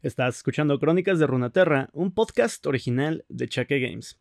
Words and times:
Estás 0.00 0.36
escuchando 0.36 0.78
Crónicas 0.78 1.18
de 1.18 1.26
Runaterra, 1.26 1.90
un 1.92 2.14
podcast 2.14 2.64
original 2.66 3.24
de 3.28 3.48
Chaque 3.48 3.80
Games. 3.80 4.20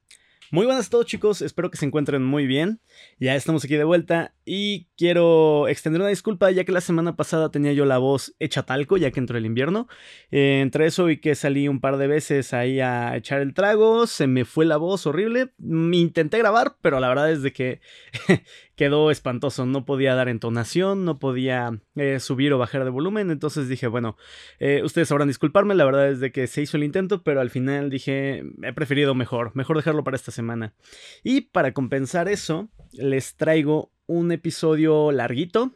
Muy 0.49 0.65
buenas 0.65 0.87
a 0.87 0.89
todos 0.89 1.05
chicos, 1.05 1.43
espero 1.43 1.69
que 1.69 1.77
se 1.77 1.85
encuentren 1.85 2.23
muy 2.23 2.47
bien. 2.47 2.81
Ya 3.19 3.35
estamos 3.35 3.63
aquí 3.63 3.75
de 3.75 3.83
vuelta 3.83 4.33
y 4.49 4.87
quiero 4.95 5.67
extender 5.67 6.01
una 6.01 6.09
disculpa 6.09 6.49
ya 6.51 6.63
que 6.63 6.71
la 6.71 6.79
semana 6.79 7.17
pasada 7.17 7.51
tenía 7.51 7.73
yo 7.73 7.83
la 7.83 7.97
voz 7.97 8.33
hecha 8.39 8.63
talco 8.63 8.95
ya 8.95 9.11
que 9.11 9.19
entró 9.19 9.37
el 9.37 9.45
invierno. 9.45 9.89
Eh, 10.31 10.61
entre 10.61 10.85
eso 10.85 11.09
y 11.09 11.17
que 11.17 11.35
salí 11.35 11.67
un 11.67 11.81
par 11.81 11.97
de 11.97 12.07
veces 12.07 12.53
ahí 12.53 12.79
a 12.79 13.17
echar 13.17 13.41
el 13.41 13.53
trago, 13.53 14.07
se 14.07 14.25
me 14.25 14.45
fue 14.45 14.65
la 14.65 14.77
voz 14.77 15.05
horrible. 15.05 15.53
Me 15.57 15.97
intenté 15.97 16.37
grabar, 16.37 16.77
pero 16.81 17.01
la 17.01 17.09
verdad 17.09 17.29
es 17.29 17.41
de 17.41 17.51
que 17.51 17.81
quedó 18.77 19.11
espantoso. 19.11 19.65
No 19.65 19.83
podía 19.83 20.15
dar 20.15 20.29
entonación, 20.29 21.03
no 21.03 21.19
podía 21.19 21.81
eh, 21.95 22.21
subir 22.21 22.53
o 22.53 22.57
bajar 22.57 22.85
de 22.85 22.89
volumen. 22.89 23.31
Entonces 23.31 23.67
dije, 23.67 23.87
bueno, 23.87 24.15
eh, 24.59 24.81
ustedes 24.81 25.09
sabrán 25.09 25.27
disculparme. 25.27 25.75
La 25.75 25.83
verdad 25.83 26.09
es 26.09 26.21
de 26.21 26.31
que 26.31 26.47
se 26.47 26.61
hizo 26.61 26.77
el 26.77 26.85
intento, 26.85 27.21
pero 27.21 27.41
al 27.41 27.49
final 27.49 27.89
dije, 27.89 28.45
he 28.63 28.71
preferido 28.71 29.13
mejor, 29.13 29.51
mejor 29.55 29.75
dejarlo 29.75 30.05
para 30.05 30.15
esta 30.15 30.31
semana. 30.31 30.73
Y 31.21 31.41
para 31.41 31.73
compensar 31.73 32.29
eso, 32.29 32.69
les 32.93 33.35
traigo 33.35 33.91
un 34.07 34.31
episodio 34.31 35.11
larguito. 35.11 35.71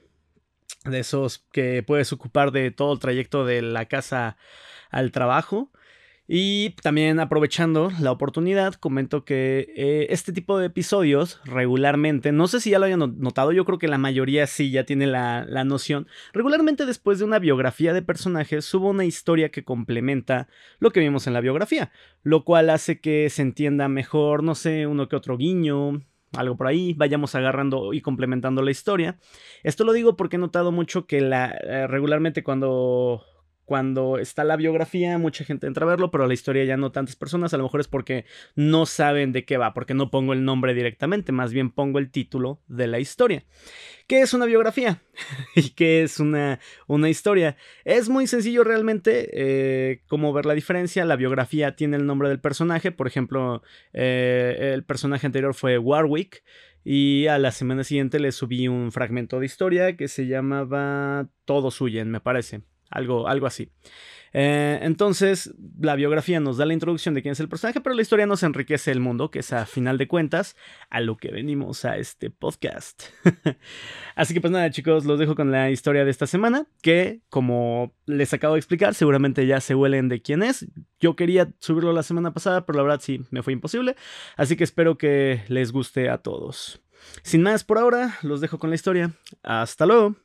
De 0.85 0.99
esos 0.99 1.45
que 1.52 1.84
puedes 1.84 2.12
ocupar 2.12 2.52
de 2.52 2.71
todo 2.71 2.94
el 2.94 2.99
trayecto 2.99 3.45
de 3.45 3.62
la 3.62 3.85
casa 3.85 4.38
al 4.90 5.12
trabajo. 5.12 5.71
Y 6.34 6.70
también 6.81 7.20
aprovechando 7.20 7.91
la 7.99 8.09
oportunidad, 8.09 8.76
comento 8.76 9.26
que 9.26 9.73
eh, 9.76 10.07
este 10.12 10.31
tipo 10.31 10.57
de 10.57 10.67
episodios 10.67 11.41
regularmente, 11.44 12.31
no 12.31 12.48
sé 12.48 12.62
si 12.62 12.70
ya 12.70 12.80
lo 12.80 12.85
hayan 12.85 13.20
notado, 13.20 13.52
yo 13.52 13.66
creo 13.66 13.80
que 13.80 13.90
la 13.90 13.98
mayoría 13.98 14.48
sí 14.48 14.71
ya 14.71 14.85
tiene 14.85 15.07
la, 15.07 15.43
la 15.45 15.66
noción, 15.66 16.07
regularmente 16.32 16.85
después 16.85 17.20
de 17.20 17.26
una 17.26 17.40
biografía 17.40 17.91
de 17.91 18.02
personajes 18.02 18.63
subo 18.63 18.91
una 18.91 19.04
historia 19.04 19.49
que 19.49 19.66
complementa 19.66 20.48
lo 20.79 20.91
que 20.91 21.02
vimos 21.02 21.27
en 21.27 21.34
la 21.34 21.41
biografía, 21.41 21.91
lo 22.23 22.45
cual 22.45 22.70
hace 22.70 23.02
que 23.02 23.29
se 23.29 23.41
entienda 23.41 23.90
mejor, 23.90 24.41
no 24.41 24.55
sé, 24.55 24.88
uno 24.88 25.10
que 25.10 25.18
otro 25.18 25.35
guiño, 25.38 26.01
algo 26.34 26.55
por 26.55 26.68
ahí, 26.68 26.93
vayamos 26.93 27.35
agarrando 27.35 27.93
y 27.93 28.01
complementando 28.01 28.62
la 28.62 28.71
historia. 28.71 29.18
Esto 29.63 29.84
lo 29.84 29.93
digo 29.93 30.15
porque 30.15 30.38
he 30.38 30.40
notado 30.40 30.71
mucho 30.71 31.05
que 31.05 31.21
la, 31.21 31.49
eh, 31.63 31.88
regularmente 31.88 32.43
cuando 32.43 33.23
cuando 33.65 34.17
está 34.17 34.43
la 34.43 34.55
biografía, 34.55 35.17
mucha 35.17 35.45
gente 35.45 35.67
entra 35.67 35.85
a 35.85 35.90
verlo, 35.90 36.12
pero 36.12 36.27
la 36.27 36.34
historia 36.34 36.65
ya 36.65 36.77
no 36.77 36.91
tantas 36.91 37.15
personas. 37.15 37.54
A 37.54 37.57
lo 37.57 37.63
mejor 37.63 37.79
es 37.79 37.87
porque 37.87 38.26
no 38.55 38.85
saben 38.85 39.31
de 39.31 39.45
qué 39.45 39.57
va, 39.57 39.73
porque 39.73 39.93
no 39.93 40.12
pongo 40.12 40.34
el 40.34 40.43
nombre 40.43 40.73
directamente, 40.73 41.31
más 41.31 41.54
bien 41.54 41.71
pongo 41.71 41.99
el 41.99 42.12
título 42.12 42.62
de 42.67 42.87
la 42.87 42.99
historia. 42.99 43.45
¿Qué 44.07 44.21
es 44.21 44.34
una 44.34 44.45
biografía? 44.45 45.01
¿Y 45.55 45.70
qué 45.70 46.04
es 46.04 46.20
una, 46.20 46.59
una 46.87 47.09
historia? 47.09 47.55
Es 47.85 48.09
muy 48.09 48.27
sencillo 48.27 48.63
realmente 48.63 49.29
eh, 49.32 50.01
cómo 50.07 50.34
ver 50.34 50.45
la 50.45 50.54
diferencia. 50.54 51.05
La 51.05 51.15
biografía 51.15 51.76
tiene 51.76 51.95
el 51.95 52.05
nombre 52.05 52.27
del 52.27 52.41
personaje. 52.41 52.91
Por 52.91 53.07
ejemplo, 53.07 53.63
eh, 53.93 54.71
el 54.73 54.84
personaje 54.84 55.27
anterior 55.27 55.54
fue 55.54 55.77
Warwick. 55.77 56.43
Y 56.84 57.27
a 57.27 57.37
la 57.37 57.51
semana 57.51 57.84
siguiente 57.84 58.20
le 58.20 58.32
subí 58.32 58.67
un 58.67 58.91
fragmento 58.91 59.39
de 59.39 59.45
historia 59.45 59.95
que 59.95 60.07
se 60.07 60.26
llamaba 60.27 61.29
Todos 61.45 61.79
huyen, 61.79 62.09
me 62.09 62.20
parece 62.20 62.63
algo, 62.91 63.27
algo 63.27 63.47
así. 63.47 63.71
Eh, 64.34 64.79
entonces, 64.81 65.53
la 65.79 65.95
biografía 65.95 66.39
nos 66.39 66.57
da 66.57 66.66
la 66.66 66.73
introducción 66.73 67.13
de 67.13 67.22
quién 67.22 67.33
es 67.33 67.39
el 67.39 67.50
personaje, 67.50 67.81
pero 67.81 67.95
la 67.95 68.01
historia 68.01 68.25
nos 68.25 68.44
enriquece 68.44 68.91
el 68.91 69.00
mundo, 69.00 69.29
que 69.29 69.39
es 69.39 69.51
a 69.51 69.66
final 69.66 69.97
de 69.97 70.07
cuentas 70.07 70.56
a 70.89 71.01
lo 71.01 71.17
que 71.17 71.31
venimos 71.31 71.83
a 71.85 71.97
este 71.97 72.29
podcast. 72.29 73.03
Así 74.16 74.33
que 74.33 74.41
pues 74.41 74.51
nada, 74.51 74.69
chicos, 74.72 75.06
los 75.06 75.19
dejo 75.19 75.35
con 75.35 75.51
la 75.51 75.69
historia 75.69 76.06
de 76.06 76.11
esta 76.11 76.28
semana, 76.28 76.66
que 76.81 77.22
como 77.29 77.94
les 78.06 78.33
acabo 78.33 78.53
de 78.53 78.59
explicar, 78.59 78.94
seguramente 78.94 79.45
ya 79.47 79.59
se 79.59 79.75
huelen 79.75 80.07
de 80.07 80.22
quién 80.22 80.44
es. 80.44 80.66
Yo 81.00 81.16
quería 81.16 81.51
subirlo 81.59 81.91
la 81.91 82.03
semana 82.03 82.33
pasada, 82.33 82.66
pero 82.66 82.78
la 82.78 82.83
verdad 82.83 83.01
sí, 83.01 83.22
me 83.31 83.44
fue 83.44 83.53
imposible. 83.53 83.95
Así 84.38 84.55
que 84.55 84.63
espero 84.63 84.97
que 84.97 85.44
les 85.47 85.72
guste 85.72 86.09
a 86.09 86.19
todos. 86.19 86.81
Sin 87.23 87.41
más 87.41 87.63
por 87.63 87.79
ahora, 87.79 88.17
los 88.21 88.41
dejo 88.41 88.59
con 88.59 88.69
la 88.69 88.75
historia. 88.75 89.11
Hasta 89.43 89.85
luego 89.85 90.16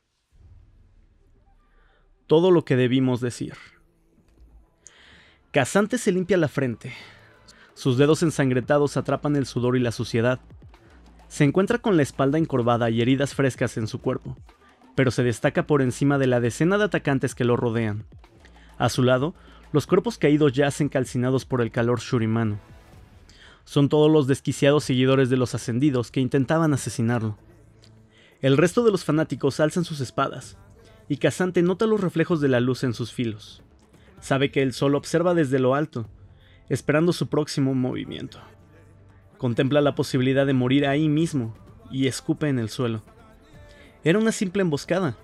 todo 2.27 2.51
lo 2.51 2.65
que 2.65 2.77
debimos 2.77 3.21
decir. 3.21 3.55
Casante 5.53 5.99
se 5.99 6.13
limpia 6.13 6.37
la 6.37 6.49
frente. 6.49 6.93
Sus 7.75 7.99
dedos 7.99 8.23
ensangrentados 8.23 8.97
atrapan 8.97 9.37
el 9.37 9.47
sudor 9.47 9.77
y 9.77 9.81
la 9.81 9.93
suciedad. 9.93 10.41
Se 11.29 11.45
encuentra 11.45 11.79
con 11.79 11.97
la 11.97 12.03
espalda 12.03 12.39
encorvada 12.39 12.91
y 12.91 13.01
heridas 13.01 13.35
frescas 13.35 13.77
en 13.77 13.87
su 13.87 14.01
cuerpo, 14.01 14.37
pero 14.95 15.11
se 15.11 15.23
destaca 15.23 15.67
por 15.67 15.83
encima 15.83 16.19
de 16.19 16.27
la 16.27 16.41
decena 16.41 16.79
de 16.79 16.85
atacantes 16.85 17.35
que 17.35 17.45
lo 17.45 17.57
rodean. 17.57 18.05
A 18.79 18.89
su 18.89 19.03
lado, 19.03 19.35
los 19.73 19.87
cuerpos 19.87 20.19
caídos 20.19 20.53
yacen 20.53 20.89
calcinados 20.89 21.45
por 21.45 21.61
el 21.61 21.71
calor 21.71 22.01
shurimano. 22.01 22.59
Son 23.65 23.89
todos 23.89 24.11
los 24.11 24.27
desquiciados 24.27 24.85
seguidores 24.85 25.29
de 25.29 25.37
los 25.37 25.55
ascendidos 25.55 26.11
que 26.11 26.21
intentaban 26.21 26.73
asesinarlo. 26.73 27.37
El 28.41 28.57
resto 28.57 28.85
de 28.85 28.93
los 28.93 29.05
fanáticos 29.05 29.59
alzan 29.61 29.85
sus 29.85 30.01
espadas, 30.01 30.57
y 31.09 31.19
Casante 31.19 31.63
nota 31.63 31.87
los 31.87 32.01
reflejos 32.01 32.41
de 32.41 32.49
la 32.49 32.61
luz 32.61 32.85
en 32.85 32.95
sus 32.95 33.13
filos. 33.13 33.63
Sabe 34.21 34.51
que 34.51 34.63
el 34.63 34.73
sol 34.73 34.95
observa 34.95 35.35
desde 35.35 35.59
lo 35.59 35.75
alto, 35.75 36.09
esperando 36.69 37.13
su 37.13 37.29
próximo 37.29 37.75
movimiento. 37.75 38.41
Contempla 39.39 39.81
la 39.81 39.95
posibilidad 39.95 40.47
de 40.47 40.55
morir 40.55 40.87
ahí 40.87 41.09
mismo 41.09 41.55
y 41.91 42.07
escupe 42.07 42.49
en 42.49 42.59
el 42.59 42.71
suelo. 42.71 43.03
Era 44.03 44.19
una 44.19 44.33
simple 44.33 44.63
emboscada. 44.63 45.17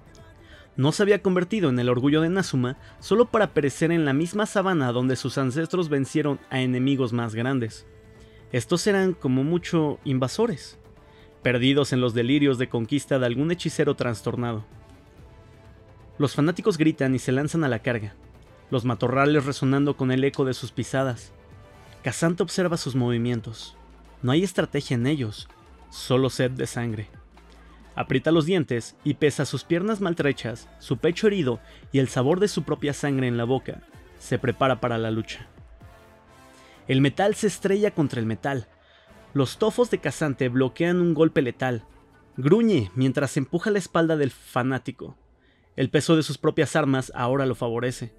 No 0.76 0.93
se 0.93 1.03
había 1.03 1.22
convertido 1.22 1.69
en 1.69 1.78
el 1.78 1.88
orgullo 1.88 2.20
de 2.20 2.28
Nazuma 2.28 2.78
solo 3.00 3.26
para 3.26 3.53
perecer 3.53 3.93
en 3.93 4.04
la 4.04 4.12
misma 4.12 4.47
sabana 4.47 4.93
donde 4.93 5.16
sus 5.16 5.37
ancestros 5.38 5.88
vencieron 5.88 6.41
a 6.50 6.60
enemigos 6.60 7.12
más 7.12 7.34
grandes. 7.34 7.87
Estos 8.53 8.87
eran 8.87 9.14
como 9.14 9.44
mucho 9.44 9.99
invasores, 10.04 10.78
perdidos 11.43 11.93
en 11.93 12.00
los 12.00 12.14
delirios 12.14 12.59
de 12.59 12.69
conquista 12.69 13.19
de 13.19 13.26
algún 13.26 13.50
hechicero 13.50 13.97
trastornado. 13.97 14.64
Los 16.22 16.37
fanáticos 16.37 16.78
gritan 16.78 17.16
y 17.16 17.19
se 17.19 17.33
lanzan 17.33 17.65
a 17.65 17.69
la 17.69 17.81
carga, 17.81 18.15
los 18.71 18.84
matorrales 18.84 19.44
resonando 19.44 19.97
con 19.97 20.12
el 20.12 20.22
eco 20.22 20.44
de 20.44 20.55
sus 20.55 20.71
pisadas. 20.71 21.33
Casante 22.05 22.44
observa 22.44 22.77
sus 22.77 22.94
movimientos. 22.94 23.77
No 24.22 24.31
hay 24.31 24.44
estrategia 24.44 24.94
en 24.94 25.09
ellos, 25.09 25.49
solo 25.91 26.31
sed 26.31 26.53
de 26.53 26.69
sangre. 26.69 27.09
Aprieta 27.97 28.31
los 28.31 28.47
dientes 28.47 28.94
y 29.03 29.15
pesa 29.15 29.44
sus 29.44 29.65
piernas 29.65 30.00
maltrechas, 30.00 30.69
su 30.78 30.99
pecho 30.99 31.27
herido 31.27 31.59
y 31.91 31.99
el 31.99 32.06
sabor 32.06 32.38
de 32.38 32.47
su 32.47 32.62
propia 32.62 32.93
sangre 32.93 33.27
en 33.27 33.37
la 33.37 33.43
boca, 33.43 33.82
se 34.21 34.38
prepara 34.38 34.81
para 34.81 34.99
la 34.99 35.11
lucha. 35.11 35.49
El 36.87 37.00
metal 37.00 37.34
se 37.34 37.49
estrella 37.49 37.91
contra 37.91 38.21
el 38.21 38.27
metal. 38.27 38.69
Los 39.34 39.59
tofos 39.59 39.91
de 39.91 39.99
Casante 39.99 40.49
bloquean 40.49 41.00
un 41.00 41.15
golpe 41.15 41.43
letal. 41.43 41.82
Gruñe 42.37 42.93
mientras 42.94 43.37
empuja 43.37 43.72
la 43.72 43.81
espalda 43.81 44.16
del 44.16 44.31
fanático. 44.31 45.16
El 45.77 45.91
peso 45.91 46.16
de 46.16 46.22
sus 46.22 46.38
propias 46.38 46.77
armas 46.77 47.12
ahora 47.15 47.47
lo 47.47 47.55
favorece. 47.55 48.15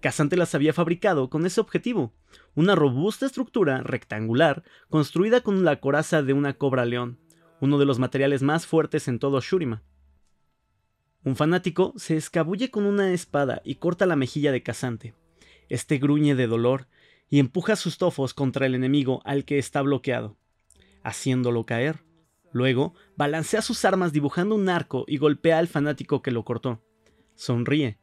Casante 0.00 0.36
las 0.36 0.54
había 0.54 0.72
fabricado 0.72 1.30
con 1.30 1.46
ese 1.46 1.60
objetivo, 1.60 2.12
una 2.54 2.74
robusta 2.74 3.24
estructura 3.24 3.82
rectangular 3.82 4.64
construida 4.90 5.42
con 5.42 5.64
la 5.64 5.80
coraza 5.80 6.22
de 6.22 6.32
una 6.32 6.54
cobra 6.54 6.84
león, 6.84 7.18
uno 7.60 7.78
de 7.78 7.86
los 7.86 7.98
materiales 7.98 8.42
más 8.42 8.66
fuertes 8.66 9.06
en 9.08 9.18
todo 9.18 9.40
Shurima. 9.40 9.82
Un 11.24 11.36
fanático 11.36 11.94
se 11.96 12.16
escabulle 12.16 12.70
con 12.70 12.84
una 12.84 13.12
espada 13.12 13.62
y 13.64 13.76
corta 13.76 14.06
la 14.06 14.16
mejilla 14.16 14.50
de 14.50 14.64
Casante. 14.64 15.14
Este 15.68 15.98
gruñe 15.98 16.34
de 16.34 16.48
dolor 16.48 16.88
y 17.30 17.38
empuja 17.38 17.76
sus 17.76 17.96
tofos 17.96 18.34
contra 18.34 18.66
el 18.66 18.74
enemigo 18.74 19.22
al 19.24 19.44
que 19.44 19.58
está 19.58 19.82
bloqueado, 19.82 20.36
haciéndolo 21.04 21.64
caer. 21.64 22.02
Luego, 22.52 22.94
balancea 23.16 23.62
sus 23.62 23.84
armas 23.84 24.12
dibujando 24.12 24.54
un 24.54 24.68
arco 24.68 25.04
y 25.06 25.18
golpea 25.18 25.58
al 25.58 25.68
fanático 25.68 26.22
que 26.22 26.30
lo 26.30 26.44
cortó. 26.44 26.82
Sonríe. 27.34 27.98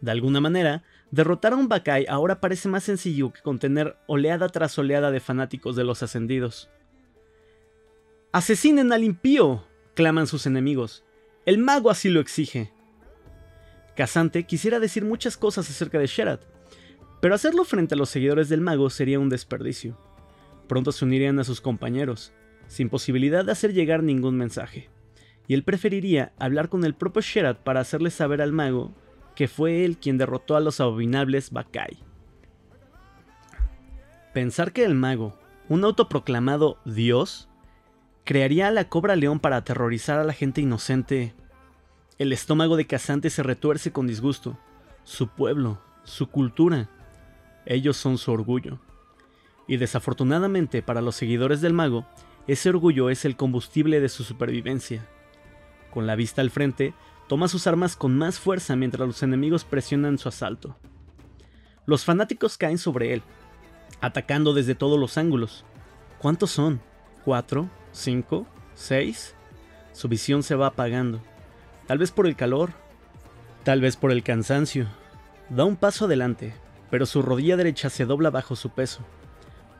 De 0.00 0.10
alguna 0.10 0.40
manera, 0.40 0.82
derrotar 1.10 1.52
a 1.52 1.56
un 1.56 1.68
Bakai 1.68 2.06
ahora 2.08 2.40
parece 2.40 2.68
más 2.68 2.84
sencillo 2.84 3.32
que 3.32 3.40
contener 3.40 3.96
oleada 4.06 4.48
tras 4.48 4.78
oleada 4.78 5.10
de 5.10 5.20
fanáticos 5.20 5.76
de 5.76 5.84
los 5.84 6.02
ascendidos. 6.02 6.68
¡Asesinen 8.32 8.92
al 8.92 9.04
impío! 9.04 9.64
claman 9.94 10.26
sus 10.26 10.46
enemigos. 10.46 11.04
El 11.44 11.58
mago 11.58 11.90
así 11.90 12.08
lo 12.08 12.20
exige. 12.20 12.72
Casante 13.96 14.44
quisiera 14.44 14.80
decir 14.80 15.04
muchas 15.04 15.36
cosas 15.36 15.68
acerca 15.68 15.98
de 15.98 16.06
Sherat, 16.06 16.42
pero 17.20 17.34
hacerlo 17.34 17.64
frente 17.64 17.94
a 17.94 17.98
los 17.98 18.08
seguidores 18.08 18.48
del 18.48 18.60
mago 18.60 18.88
sería 18.90 19.20
un 19.20 19.28
desperdicio. 19.28 19.98
Pronto 20.66 20.92
se 20.92 21.04
unirían 21.04 21.38
a 21.38 21.44
sus 21.44 21.60
compañeros, 21.60 22.32
sin 22.66 22.88
posibilidad 22.88 23.44
de 23.44 23.52
hacer 23.52 23.72
llegar 23.72 24.02
ningún 24.02 24.36
mensaje, 24.36 24.88
y 25.48 25.54
él 25.54 25.64
preferiría 25.64 26.32
hablar 26.38 26.68
con 26.68 26.84
el 26.84 26.94
propio 26.94 27.22
Sherat 27.22 27.58
para 27.58 27.80
hacerle 27.80 28.10
saber 28.10 28.40
al 28.42 28.52
mago 28.52 28.94
que 29.34 29.48
fue 29.48 29.84
él 29.84 29.98
quien 29.98 30.18
derrotó 30.18 30.56
a 30.56 30.60
los 30.60 30.80
abominables 30.80 31.50
Bakai. 31.50 31.98
Pensar 34.32 34.72
que 34.72 34.84
el 34.84 34.94
mago, 34.94 35.38
un 35.68 35.84
autoproclamado 35.84 36.78
dios, 36.84 37.48
crearía 38.24 38.68
a 38.68 38.70
la 38.70 38.88
cobra 38.88 39.16
león 39.16 39.40
para 39.40 39.56
aterrorizar 39.56 40.18
a 40.18 40.24
la 40.24 40.32
gente 40.32 40.60
inocente. 40.60 41.34
El 42.18 42.32
estómago 42.32 42.76
de 42.76 42.86
Casante 42.86 43.30
se 43.30 43.42
retuerce 43.42 43.92
con 43.92 44.06
disgusto. 44.06 44.58
su 45.04 45.26
pueblo, 45.28 45.80
su 46.04 46.28
cultura. 46.28 46.88
Ellos 47.66 47.96
son 47.96 48.18
su 48.18 48.30
orgullo. 48.30 48.78
Y 49.66 49.76
desafortunadamente 49.76 50.80
para 50.82 51.00
los 51.00 51.16
seguidores 51.16 51.60
del 51.60 51.72
mago, 51.72 52.06
ese 52.46 52.68
orgullo 52.70 53.10
es 53.10 53.24
el 53.24 53.36
combustible 53.36 54.00
de 54.00 54.08
su 54.08 54.24
supervivencia. 54.24 55.06
Con 55.92 56.06
la 56.06 56.16
vista 56.16 56.40
al 56.40 56.50
frente, 56.50 56.94
toma 57.28 57.48
sus 57.48 57.66
armas 57.66 57.96
con 57.96 58.16
más 58.16 58.38
fuerza 58.38 58.74
mientras 58.76 59.06
los 59.06 59.22
enemigos 59.22 59.64
presionan 59.64 60.18
su 60.18 60.28
asalto. 60.28 60.76
Los 61.86 62.04
fanáticos 62.04 62.58
caen 62.58 62.78
sobre 62.78 63.12
él, 63.12 63.22
atacando 64.00 64.54
desde 64.54 64.74
todos 64.74 64.98
los 64.98 65.18
ángulos. 65.18 65.64
¿Cuántos 66.18 66.50
son? 66.50 66.80
¿Cuatro? 67.24 67.68
¿Cinco? 67.92 68.46
¿Seis? 68.74 69.34
Su 69.92 70.08
visión 70.08 70.42
se 70.42 70.54
va 70.54 70.68
apagando. 70.68 71.20
Tal 71.86 71.98
vez 71.98 72.10
por 72.10 72.26
el 72.26 72.36
calor, 72.36 72.72
tal 73.64 73.80
vez 73.80 73.96
por 73.96 74.10
el 74.10 74.22
cansancio. 74.22 74.86
Da 75.48 75.64
un 75.64 75.76
paso 75.76 76.06
adelante, 76.06 76.54
pero 76.90 77.06
su 77.06 77.22
rodilla 77.22 77.56
derecha 77.56 77.90
se 77.90 78.06
dobla 78.06 78.30
bajo 78.30 78.56
su 78.56 78.70
peso. 78.70 79.04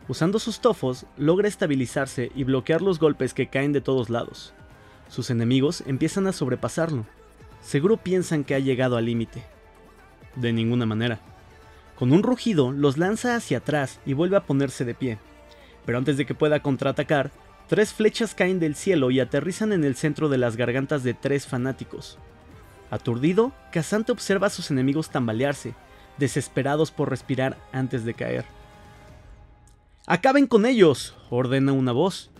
Usando 0.08 0.38
sus 0.38 0.60
tofos, 0.60 1.06
logra 1.16 1.48
estabilizarse 1.48 2.32
y 2.34 2.44
bloquear 2.44 2.82
los 2.82 2.98
golpes 2.98 3.34
que 3.34 3.46
caen 3.48 3.72
de 3.72 3.80
todos 3.80 4.10
lados. 4.10 4.52
Sus 5.08 5.30
enemigos 5.30 5.84
empiezan 5.86 6.26
a 6.26 6.32
sobrepasarlo. 6.32 7.06
Seguro 7.60 7.98
piensan 7.98 8.42
que 8.42 8.54
ha 8.54 8.58
llegado 8.58 8.96
al 8.96 9.06
límite. 9.06 9.44
De 10.34 10.52
ninguna 10.52 10.86
manera. 10.86 11.20
Con 11.96 12.12
un 12.12 12.24
rugido, 12.24 12.72
los 12.72 12.98
lanza 12.98 13.36
hacia 13.36 13.58
atrás 13.58 14.00
y 14.04 14.14
vuelve 14.14 14.36
a 14.36 14.44
ponerse 14.44 14.84
de 14.84 14.94
pie. 14.94 15.18
Pero 15.86 15.98
antes 15.98 16.16
de 16.16 16.26
que 16.26 16.34
pueda 16.34 16.60
contraatacar, 16.60 17.30
tres 17.68 17.92
flechas 17.92 18.34
caen 18.34 18.58
del 18.58 18.74
cielo 18.74 19.10
y 19.12 19.20
aterrizan 19.20 19.72
en 19.72 19.84
el 19.84 19.94
centro 19.94 20.28
de 20.28 20.38
las 20.38 20.56
gargantas 20.56 21.04
de 21.04 21.14
tres 21.14 21.46
fanáticos. 21.46 22.18
Aturdido, 22.90 23.52
Casante 23.70 24.10
observa 24.10 24.48
a 24.48 24.50
sus 24.50 24.70
enemigos 24.70 25.10
tambalearse, 25.10 25.74
desesperados 26.18 26.90
por 26.90 27.08
respirar 27.08 27.56
antes 27.72 28.04
de 28.04 28.14
caer. 28.14 28.44
¡Acaben 30.06 30.48
con 30.48 30.66
ellos! 30.66 31.14
ordena 31.30 31.72
una 31.72 31.92
voz. 31.92 32.30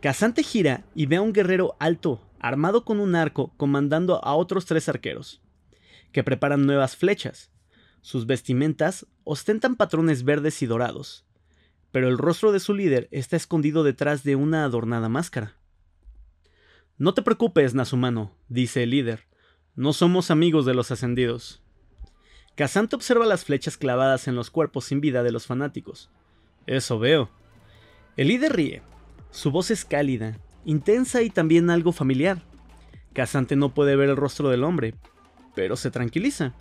Casante 0.00 0.42
gira 0.42 0.84
y 0.94 1.04
ve 1.04 1.16
a 1.16 1.22
un 1.22 1.34
guerrero 1.34 1.76
alto, 1.78 2.22
armado 2.40 2.84
con 2.84 2.98
un 2.98 3.14
arco, 3.14 3.52
comandando 3.58 4.24
a 4.24 4.34
otros 4.34 4.64
tres 4.64 4.88
arqueros, 4.88 5.42
que 6.12 6.24
preparan 6.24 6.64
nuevas 6.64 6.96
flechas. 6.96 7.50
Sus 8.00 8.24
vestimentas 8.24 9.06
ostentan 9.24 9.76
patrones 9.76 10.24
verdes 10.24 10.62
y 10.62 10.66
dorados, 10.66 11.26
pero 11.92 12.08
el 12.08 12.16
rostro 12.16 12.52
de 12.52 12.60
su 12.60 12.72
líder 12.72 13.08
está 13.10 13.36
escondido 13.36 13.84
detrás 13.84 14.22
de 14.22 14.36
una 14.36 14.64
adornada 14.64 15.10
máscara. 15.10 15.56
No 16.96 17.12
te 17.12 17.20
preocupes, 17.20 17.74
Nazumano, 17.74 18.32
dice 18.48 18.82
el 18.82 18.90
líder. 18.90 19.26
No 19.74 19.92
somos 19.92 20.30
amigos 20.30 20.64
de 20.64 20.72
los 20.72 20.90
ascendidos. 20.90 21.60
Casante 22.54 22.96
observa 22.96 23.26
las 23.26 23.44
flechas 23.44 23.76
clavadas 23.76 24.26
en 24.26 24.34
los 24.34 24.50
cuerpos 24.50 24.86
sin 24.86 25.02
vida 25.02 25.22
de 25.22 25.32
los 25.32 25.44
fanáticos. 25.44 26.10
Eso 26.66 26.98
veo. 26.98 27.30
El 28.16 28.28
líder 28.28 28.54
ríe. 28.54 28.82
Su 29.30 29.50
voz 29.50 29.70
es 29.70 29.84
cálida, 29.84 30.38
intensa 30.64 31.22
y 31.22 31.30
también 31.30 31.70
algo 31.70 31.92
familiar. 31.92 32.42
Casante 33.12 33.56
no 33.56 33.72
puede 33.74 33.96
ver 33.96 34.08
el 34.10 34.16
rostro 34.16 34.48
del 34.48 34.64
hombre, 34.64 34.94
pero 35.54 35.76
se 35.76 35.90
tranquiliza. 35.90 36.54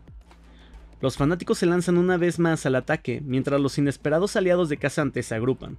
Los 1.02 1.18
fanáticos 1.18 1.58
se 1.58 1.66
lanzan 1.66 1.98
una 1.98 2.18
vez 2.18 2.40
más 2.40 2.66
al 2.66 2.76
ataque, 2.76 3.22
mientras 3.24 3.60
los 3.60 3.78
inesperados 3.78 4.36
aliados 4.36 4.70
de 4.70 4.78
Casante 4.78 5.22
se 5.24 5.36
agrupan. 5.36 5.78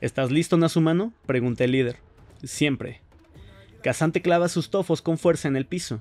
¿Estás 0.00 0.30
listo, 0.30 0.56
Nazumano? 0.56 1.12
pregunta 1.26 1.64
el 1.64 1.72
líder. 1.72 1.98
Siempre. 2.42 3.02
Casante 3.82 4.22
clava 4.22 4.48
sus 4.48 4.70
tofos 4.70 5.02
con 5.02 5.18
fuerza 5.18 5.48
en 5.48 5.56
el 5.56 5.66
piso. 5.66 6.00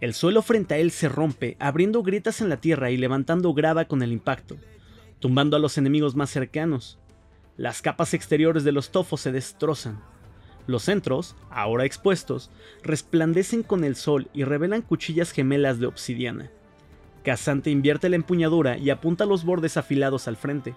El 0.00 0.14
suelo 0.14 0.42
frente 0.42 0.74
a 0.74 0.78
él 0.78 0.90
se 0.90 1.08
rompe, 1.08 1.56
abriendo 1.58 2.02
grietas 2.02 2.40
en 2.40 2.48
la 2.48 2.58
tierra 2.58 2.90
y 2.90 2.96
levantando 2.96 3.52
grava 3.52 3.84
con 3.84 4.02
el 4.02 4.12
impacto, 4.12 4.56
tumbando 5.20 5.56
a 5.56 5.60
los 5.60 5.78
enemigos 5.78 6.16
más 6.16 6.30
cercanos. 6.30 6.98
Las 7.56 7.82
capas 7.82 8.14
exteriores 8.14 8.64
de 8.64 8.72
los 8.72 8.90
tofos 8.90 9.20
se 9.20 9.32
destrozan. 9.32 10.00
Los 10.66 10.84
centros, 10.84 11.36
ahora 11.50 11.84
expuestos, 11.84 12.50
resplandecen 12.82 13.62
con 13.62 13.84
el 13.84 13.96
sol 13.96 14.28
y 14.32 14.44
revelan 14.44 14.82
cuchillas 14.82 15.32
gemelas 15.32 15.78
de 15.78 15.86
obsidiana. 15.86 16.50
Casante 17.22 17.70
invierte 17.70 18.08
la 18.08 18.16
empuñadura 18.16 18.78
y 18.78 18.88
apunta 18.90 19.26
los 19.26 19.44
bordes 19.44 19.76
afilados 19.76 20.26
al 20.26 20.36
frente. 20.36 20.74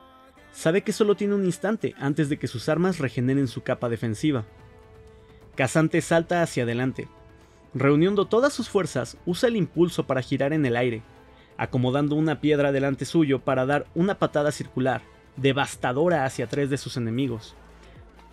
Sabe 0.52 0.84
que 0.84 0.92
solo 0.92 1.16
tiene 1.16 1.36
un 1.36 1.46
instante 1.46 1.96
antes 1.98 2.30
de 2.30 2.38
que 2.38 2.48
sus 2.48 2.68
armas 2.70 3.00
regeneren 3.00 3.48
su 3.48 3.64
capa 3.64 3.88
defensiva. 3.88 4.46
Casante 5.56 6.02
salta 6.02 6.42
hacia 6.42 6.64
adelante. 6.64 7.08
Reuniendo 7.74 8.26
todas 8.26 8.54
sus 8.54 8.70
fuerzas, 8.70 9.18
usa 9.26 9.48
el 9.48 9.56
impulso 9.56 10.06
para 10.06 10.22
girar 10.22 10.54
en 10.54 10.66
el 10.66 10.76
aire, 10.76 11.02
acomodando 11.64 12.16
una 12.16 12.42
piedra 12.42 12.72
delante 12.72 13.06
suyo 13.06 13.40
para 13.40 13.66
dar 13.66 13.86
una 13.96 14.20
patada 14.20 14.52
circular, 14.52 15.02
devastadora 15.38 16.26
hacia 16.26 16.48
tres 16.48 16.70
de 16.70 16.78
sus 16.78 16.98
enemigos. 16.98 17.56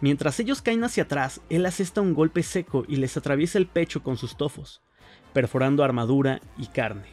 Mientras 0.01 0.41
ellos 0.41 0.63
caen 0.63 0.85
hacia 0.85 1.05
atrás, 1.05 1.41
él 1.51 1.67
asesta 1.67 2.01
un 2.01 2.15
golpe 2.15 2.43
seco 2.43 2.85
y 2.89 2.97
les 2.97 3.17
atraviesa 3.17 3.59
el 3.59 3.67
pecho 3.67 4.03
con 4.03 4.17
sus 4.17 4.37
tofos, 4.37 4.83
perforando 5.33 5.85
armadura 5.85 6.41
y 6.57 6.67
carne. 6.67 7.09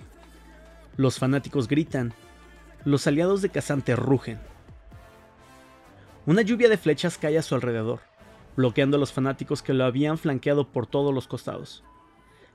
Los 0.95 1.19
fanáticos 1.19 1.67
gritan, 1.67 2.13
los 2.85 3.07
aliados 3.07 3.41
de 3.41 3.49
Casante 3.49 3.95
rugen. 3.95 4.39
Una 6.25 6.41
lluvia 6.41 6.69
de 6.69 6.77
flechas 6.77 7.17
cae 7.17 7.37
a 7.37 7.41
su 7.41 7.55
alrededor 7.55 8.01
bloqueando 8.57 8.97
a 8.97 8.99
los 8.99 9.13
fanáticos 9.13 9.61
que 9.61 9.73
lo 9.73 9.85
habían 9.85 10.17
flanqueado 10.17 10.67
por 10.67 10.87
todos 10.87 11.13
los 11.13 11.27
costados. 11.27 11.83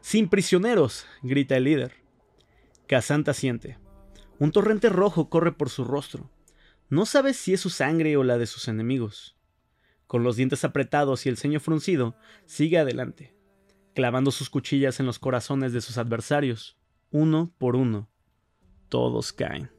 ¡Sin 0.02 0.28
prisioneros! 0.28 1.06
grita 1.22 1.56
el 1.56 1.64
líder. 1.64 2.01
Casanta 2.92 3.32
siente. 3.32 3.78
Un 4.38 4.52
torrente 4.52 4.90
rojo 4.90 5.30
corre 5.30 5.52
por 5.52 5.70
su 5.70 5.82
rostro. 5.82 6.30
No 6.90 7.06
sabe 7.06 7.32
si 7.32 7.54
es 7.54 7.60
su 7.62 7.70
sangre 7.70 8.18
o 8.18 8.22
la 8.22 8.36
de 8.36 8.44
sus 8.44 8.68
enemigos. 8.68 9.34
Con 10.06 10.24
los 10.24 10.36
dientes 10.36 10.62
apretados 10.62 11.24
y 11.24 11.30
el 11.30 11.38
ceño 11.38 11.58
fruncido, 11.58 12.16
sigue 12.44 12.76
adelante, 12.76 13.34
clavando 13.94 14.30
sus 14.30 14.50
cuchillas 14.50 15.00
en 15.00 15.06
los 15.06 15.18
corazones 15.18 15.72
de 15.72 15.80
sus 15.80 15.96
adversarios, 15.96 16.76
uno 17.10 17.54
por 17.56 17.76
uno. 17.76 18.10
Todos 18.90 19.32
caen. 19.32 19.70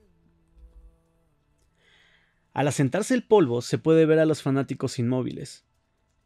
Al 2.52 2.68
asentarse 2.68 3.14
el 3.14 3.28
polvo 3.28 3.62
se 3.62 3.78
puede 3.78 4.08
ver 4.08 4.18
a 4.18 4.26
los 4.26 4.42
fanáticos 4.42 4.98
inmóviles, 4.98 5.68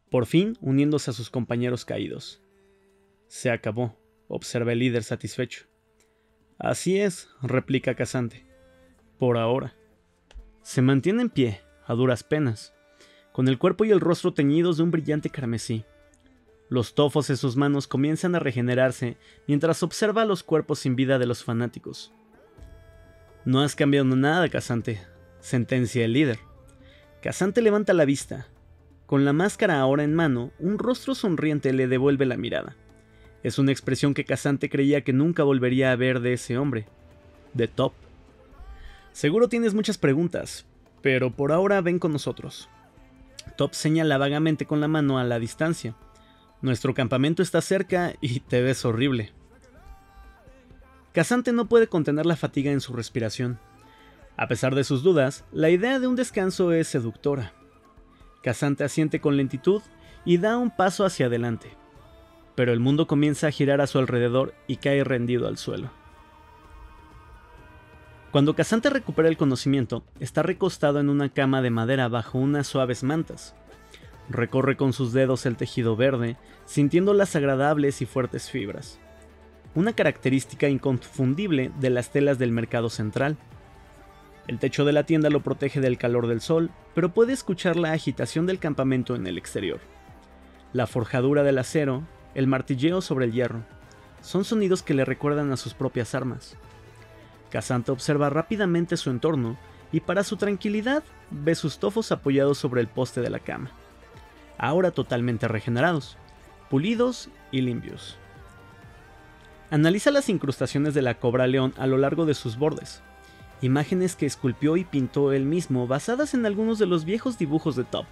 por 0.08 0.24
fin 0.24 0.56
uniéndose 0.62 1.10
a 1.10 1.12
sus 1.12 1.28
compañeros 1.28 1.84
caídos. 1.84 2.40
Se 3.26 3.50
acabó, 3.50 4.00
observa 4.26 4.72
el 4.72 4.78
líder 4.78 5.04
satisfecho. 5.04 5.68
Así 6.58 7.00
es, 7.00 7.28
replica 7.42 7.94
Casante. 7.94 8.46
Por 9.18 9.38
ahora. 9.38 9.74
Se 10.62 10.82
mantiene 10.82 11.22
en 11.22 11.30
pie, 11.30 11.60
a 11.86 11.94
duras 11.94 12.24
penas, 12.24 12.74
con 13.32 13.48
el 13.48 13.58
cuerpo 13.58 13.84
y 13.84 13.90
el 13.90 14.00
rostro 14.00 14.34
teñidos 14.34 14.76
de 14.76 14.82
un 14.82 14.90
brillante 14.90 15.30
carmesí. 15.30 15.84
Los 16.68 16.94
tofos 16.94 17.30
en 17.30 17.36
sus 17.36 17.56
manos 17.56 17.86
comienzan 17.86 18.34
a 18.34 18.40
regenerarse 18.40 19.16
mientras 19.46 19.82
observa 19.82 20.24
los 20.24 20.42
cuerpos 20.42 20.80
sin 20.80 20.96
vida 20.96 21.18
de 21.18 21.26
los 21.26 21.44
fanáticos. 21.44 22.12
No 23.44 23.62
has 23.62 23.74
cambiado 23.74 24.04
nada, 24.16 24.48
Casante, 24.48 25.00
sentencia 25.40 26.04
el 26.04 26.12
líder. 26.12 26.40
Casante 27.22 27.62
levanta 27.62 27.94
la 27.94 28.04
vista, 28.04 28.48
con 29.08 29.24
la 29.24 29.32
máscara 29.32 29.80
ahora 29.80 30.04
en 30.04 30.14
mano, 30.14 30.52
un 30.58 30.78
rostro 30.78 31.14
sonriente 31.14 31.72
le 31.72 31.88
devuelve 31.88 32.26
la 32.26 32.36
mirada. 32.36 32.76
Es 33.42 33.58
una 33.58 33.72
expresión 33.72 34.14
que 34.14 34.24
Casante 34.24 34.68
creía 34.68 35.02
que 35.02 35.12
nunca 35.12 35.44
volvería 35.44 35.92
a 35.92 35.96
ver 35.96 36.20
de 36.20 36.32
ese 36.32 36.58
hombre, 36.58 36.86
de 37.54 37.68
Top. 37.68 37.92
Seguro 39.12 39.48
tienes 39.48 39.74
muchas 39.74 39.98
preguntas, 39.98 40.66
pero 41.02 41.30
por 41.30 41.52
ahora 41.52 41.80
ven 41.80 41.98
con 41.98 42.12
nosotros. 42.12 42.68
Top 43.56 43.74
señala 43.74 44.18
vagamente 44.18 44.66
con 44.66 44.80
la 44.80 44.88
mano 44.88 45.18
a 45.18 45.24
la 45.24 45.38
distancia. 45.38 45.94
Nuestro 46.60 46.94
campamento 46.94 47.42
está 47.42 47.60
cerca 47.60 48.14
y 48.20 48.40
te 48.40 48.62
ves 48.62 48.84
horrible. 48.84 49.32
Casante 51.12 51.52
no 51.52 51.68
puede 51.68 51.86
contener 51.86 52.26
la 52.26 52.36
fatiga 52.36 52.70
en 52.70 52.80
su 52.80 52.92
respiración. 52.92 53.58
A 54.36 54.46
pesar 54.46 54.74
de 54.74 54.84
sus 54.84 55.02
dudas, 55.02 55.44
la 55.52 55.70
idea 55.70 55.98
de 55.98 56.06
un 56.06 56.16
descanso 56.16 56.72
es 56.72 56.88
seductora. 56.88 57.52
Casante 58.42 58.84
asiente 58.84 59.20
con 59.20 59.36
lentitud 59.36 59.82
y 60.24 60.38
da 60.38 60.58
un 60.58 60.70
paso 60.70 61.04
hacia 61.04 61.26
adelante. 61.26 61.76
Pero 62.58 62.72
el 62.72 62.80
mundo 62.80 63.06
comienza 63.06 63.46
a 63.46 63.50
girar 63.52 63.80
a 63.80 63.86
su 63.86 64.00
alrededor 64.00 64.52
y 64.66 64.78
cae 64.78 65.04
rendido 65.04 65.46
al 65.46 65.58
suelo. 65.58 65.92
Cuando 68.32 68.56
Casante 68.56 68.90
recupera 68.90 69.28
el 69.28 69.36
conocimiento, 69.36 70.02
está 70.18 70.42
recostado 70.42 70.98
en 70.98 71.08
una 71.08 71.28
cama 71.28 71.62
de 71.62 71.70
madera 71.70 72.08
bajo 72.08 72.36
unas 72.36 72.66
suaves 72.66 73.04
mantas. 73.04 73.54
Recorre 74.28 74.76
con 74.76 74.92
sus 74.92 75.12
dedos 75.12 75.46
el 75.46 75.54
tejido 75.54 75.94
verde, 75.94 76.36
sintiendo 76.64 77.14
las 77.14 77.36
agradables 77.36 78.02
y 78.02 78.06
fuertes 78.06 78.50
fibras. 78.50 78.98
Una 79.76 79.92
característica 79.92 80.68
inconfundible 80.68 81.70
de 81.78 81.90
las 81.90 82.10
telas 82.10 82.40
del 82.40 82.50
mercado 82.50 82.90
central. 82.90 83.36
El 84.48 84.58
techo 84.58 84.84
de 84.84 84.94
la 84.94 85.04
tienda 85.04 85.30
lo 85.30 85.44
protege 85.44 85.80
del 85.80 85.96
calor 85.96 86.26
del 86.26 86.40
sol, 86.40 86.72
pero 86.96 87.14
puede 87.14 87.34
escuchar 87.34 87.76
la 87.76 87.92
agitación 87.92 88.46
del 88.46 88.58
campamento 88.58 89.14
en 89.14 89.28
el 89.28 89.38
exterior. 89.38 89.78
La 90.72 90.88
forjadura 90.88 91.44
del 91.44 91.58
acero, 91.58 92.02
el 92.38 92.46
martilleo 92.46 93.00
sobre 93.00 93.24
el 93.24 93.32
hierro, 93.32 93.64
son 94.20 94.44
sonidos 94.44 94.84
que 94.84 94.94
le 94.94 95.04
recuerdan 95.04 95.50
a 95.50 95.56
sus 95.56 95.74
propias 95.74 96.14
armas. 96.14 96.54
Casante 97.50 97.90
observa 97.90 98.30
rápidamente 98.30 98.96
su 98.96 99.10
entorno 99.10 99.56
y 99.90 99.98
para 99.98 100.22
su 100.22 100.36
tranquilidad 100.36 101.02
ve 101.32 101.56
sus 101.56 101.80
tofos 101.80 102.12
apoyados 102.12 102.56
sobre 102.56 102.80
el 102.80 102.86
poste 102.86 103.22
de 103.22 103.30
la 103.30 103.40
cama, 103.40 103.72
ahora 104.56 104.92
totalmente 104.92 105.48
regenerados, 105.48 106.16
pulidos 106.70 107.28
y 107.50 107.62
limpios. 107.62 108.18
Analiza 109.72 110.12
las 110.12 110.28
incrustaciones 110.28 110.94
de 110.94 111.02
la 111.02 111.14
cobra 111.14 111.48
león 111.48 111.74
a 111.76 111.88
lo 111.88 111.98
largo 111.98 112.24
de 112.24 112.34
sus 112.34 112.56
bordes, 112.56 113.02
imágenes 113.62 114.14
que 114.14 114.26
esculpió 114.26 114.76
y 114.76 114.84
pintó 114.84 115.32
él 115.32 115.44
mismo 115.44 115.88
basadas 115.88 116.34
en 116.34 116.46
algunos 116.46 116.78
de 116.78 116.86
los 116.86 117.04
viejos 117.04 117.36
dibujos 117.36 117.74
de 117.74 117.82
Top. 117.82 118.06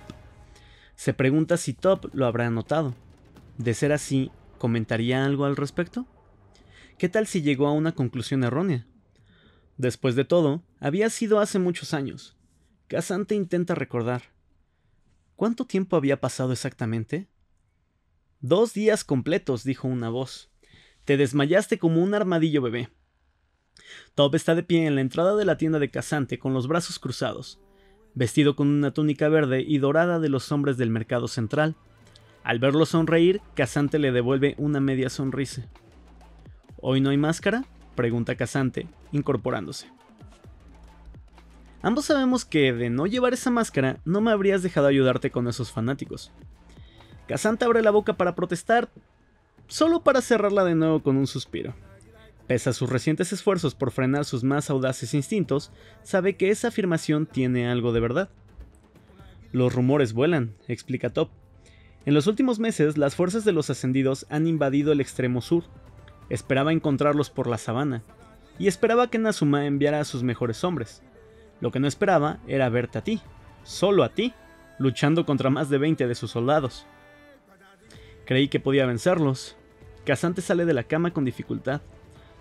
Se 0.97 1.15
pregunta 1.15 1.57
si 1.57 1.75
Top 1.75 2.13
lo 2.13 2.27
habrá 2.27 2.51
notado. 2.51 2.93
De 3.59 3.75
ser 3.75 3.93
así, 3.93 4.31
¿comentaría 4.59 5.25
algo 5.25 5.45
al 5.45 5.57
respecto? 5.57 6.07
¿Qué 6.99 7.09
tal 7.09 7.27
si 7.27 7.43
llegó 7.43 7.67
a 7.67 7.73
una 7.73 7.93
conclusión 7.93 8.45
errónea? 8.45 8.87
Después 9.77 10.15
de 10.15 10.25
todo, 10.25 10.63
había 10.81 11.11
sido 11.11 11.41
hace 11.41 11.59
muchos 11.59 11.95
años. 11.95 12.37
Casante 12.89 13.35
intenta 13.35 13.75
recordar. 13.75 14.23
¿Cuánto 15.37 15.67
tiempo 15.67 15.97
había 15.97 16.21
pasado 16.21 16.53
exactamente? 16.53 17.29
Dos 18.41 18.73
días 18.75 19.05
completos, 19.05 19.65
dijo 19.65 19.89
una 19.89 20.09
voz. 20.09 20.51
Te 21.05 21.17
desmayaste 21.17 21.79
como 21.79 22.03
un 22.03 22.15
armadillo 22.15 22.63
bebé. 22.63 22.91
Top 24.15 24.35
está 24.35 24.55
de 24.55 24.63
pie 24.63 24.87
en 24.87 24.95
la 24.95 25.01
entrada 25.01 25.37
de 25.37 25.45
la 25.45 25.57
tienda 25.57 25.79
de 25.79 25.91
Casante 25.91 26.39
con 26.39 26.55
los 26.55 26.69
brazos 26.69 26.99
cruzados, 26.99 27.61
vestido 28.15 28.57
con 28.57 28.69
una 28.69 28.93
túnica 28.93 29.29
verde 29.29 29.63
y 29.67 29.79
dorada 29.79 30.21
de 30.21 30.29
los 30.29 30.51
hombres 30.53 30.77
del 30.77 30.91
mercado 30.91 31.29
central. 31.29 31.77
Al 32.47 32.61
verlo 32.61 32.87
sonreír, 32.87 33.41
Casante 33.55 33.99
le 33.99 34.13
devuelve 34.13 34.55
una 34.57 34.79
media 34.79 35.11
sonrisa. 35.11 35.67
¿Hoy 36.81 37.01
no 37.01 37.11
hay 37.11 37.17
máscara? 37.17 37.65
pregunta 37.97 38.37
Casante, 38.37 38.87
incorporándose. 39.11 39.91
Ambos 41.83 42.05
sabemos 42.05 42.45
que 42.45 42.73
de 42.73 42.89
no 42.89 43.09
llevar 43.09 43.35
esa 43.35 43.51
máscara 43.51 43.99
no 44.05 44.21
me 44.21 44.31
habrías 44.31 44.63
dejado 44.63 44.87
ayudarte 44.87 45.33
con 45.33 45.49
esos 45.49 45.73
fanáticos. 45.73 46.31
Casante 47.27 47.65
abre 47.65 47.83
la 47.83 47.91
boca 47.91 48.17
para 48.17 48.37
protestar, 48.37 48.91
solo 49.67 50.05
para 50.05 50.21
cerrarla 50.21 50.63
de 50.63 50.77
nuevo 50.77 51.03
con 51.03 51.17
un 51.17 51.27
suspiro. 51.27 51.75
Pese 52.47 52.71
a 52.71 52.75
sus 52.75 52.89
recientes 52.89 53.33
esfuerzos 53.33 53.75
por 53.75 53.91
frenar 53.91 54.25
sus 54.25 54.45
más 54.45 54.71
audaces 54.71 55.15
instintos, 55.15 55.73
sabe 56.05 56.37
que 56.37 56.51
esa 56.51 56.69
afirmación 56.69 57.27
tiene 57.27 57.69
algo 57.69 57.93
de 57.93 57.99
verdad. 57.99 58.31
Los 59.51 59.75
rumores 59.75 60.13
vuelan, 60.13 60.55
explica 60.69 61.11
Top. 61.11 61.31
En 62.07 62.15
los 62.15 62.29
últimos 62.29 62.61
meses, 62.61 62.97
las 62.97 63.17
fuerzas 63.17 63.45
de 63.45 63.51
los 63.51 63.69
ascendidos 63.69 64.27
han 64.31 64.47
invadido 64.47 64.93
el 64.93 65.01
extremo 65.01 65.43
sur. 65.43 65.65
Esperaba 66.31 66.73
encontrarlos 66.73 67.31
por 67.31 67.49
la 67.49 67.59
sabana, 67.59 68.05
y 68.61 68.69
esperaba 68.69 69.11
que 69.11 69.19
Nazuma 69.19 69.67
enviara 69.67 69.99
a 69.99 70.05
sus 70.05 70.23
mejores 70.23 70.63
hombres. 70.63 71.03
Lo 71.61 71.73
que 71.73 71.81
no 71.81 71.89
esperaba 71.89 72.39
era 72.47 72.69
verte 72.69 72.99
a 72.99 73.05
ti, 73.05 73.21
solo 73.65 74.05
a 74.05 74.11
ti, 74.11 74.33
luchando 74.79 75.27
contra 75.27 75.51
más 75.51 75.69
de 75.69 75.79
20 75.79 76.07
de 76.07 76.15
sus 76.15 76.31
soldados. 76.31 76.87
Creí 78.25 78.47
que 78.47 78.61
podía 78.61 78.87
vencerlos. 78.87 79.57
Casante 80.05 80.43
sale 80.43 80.65
de 80.65 80.75
la 80.75 80.85
cama 80.85 81.13
con 81.13 81.25
dificultad. 81.25 81.81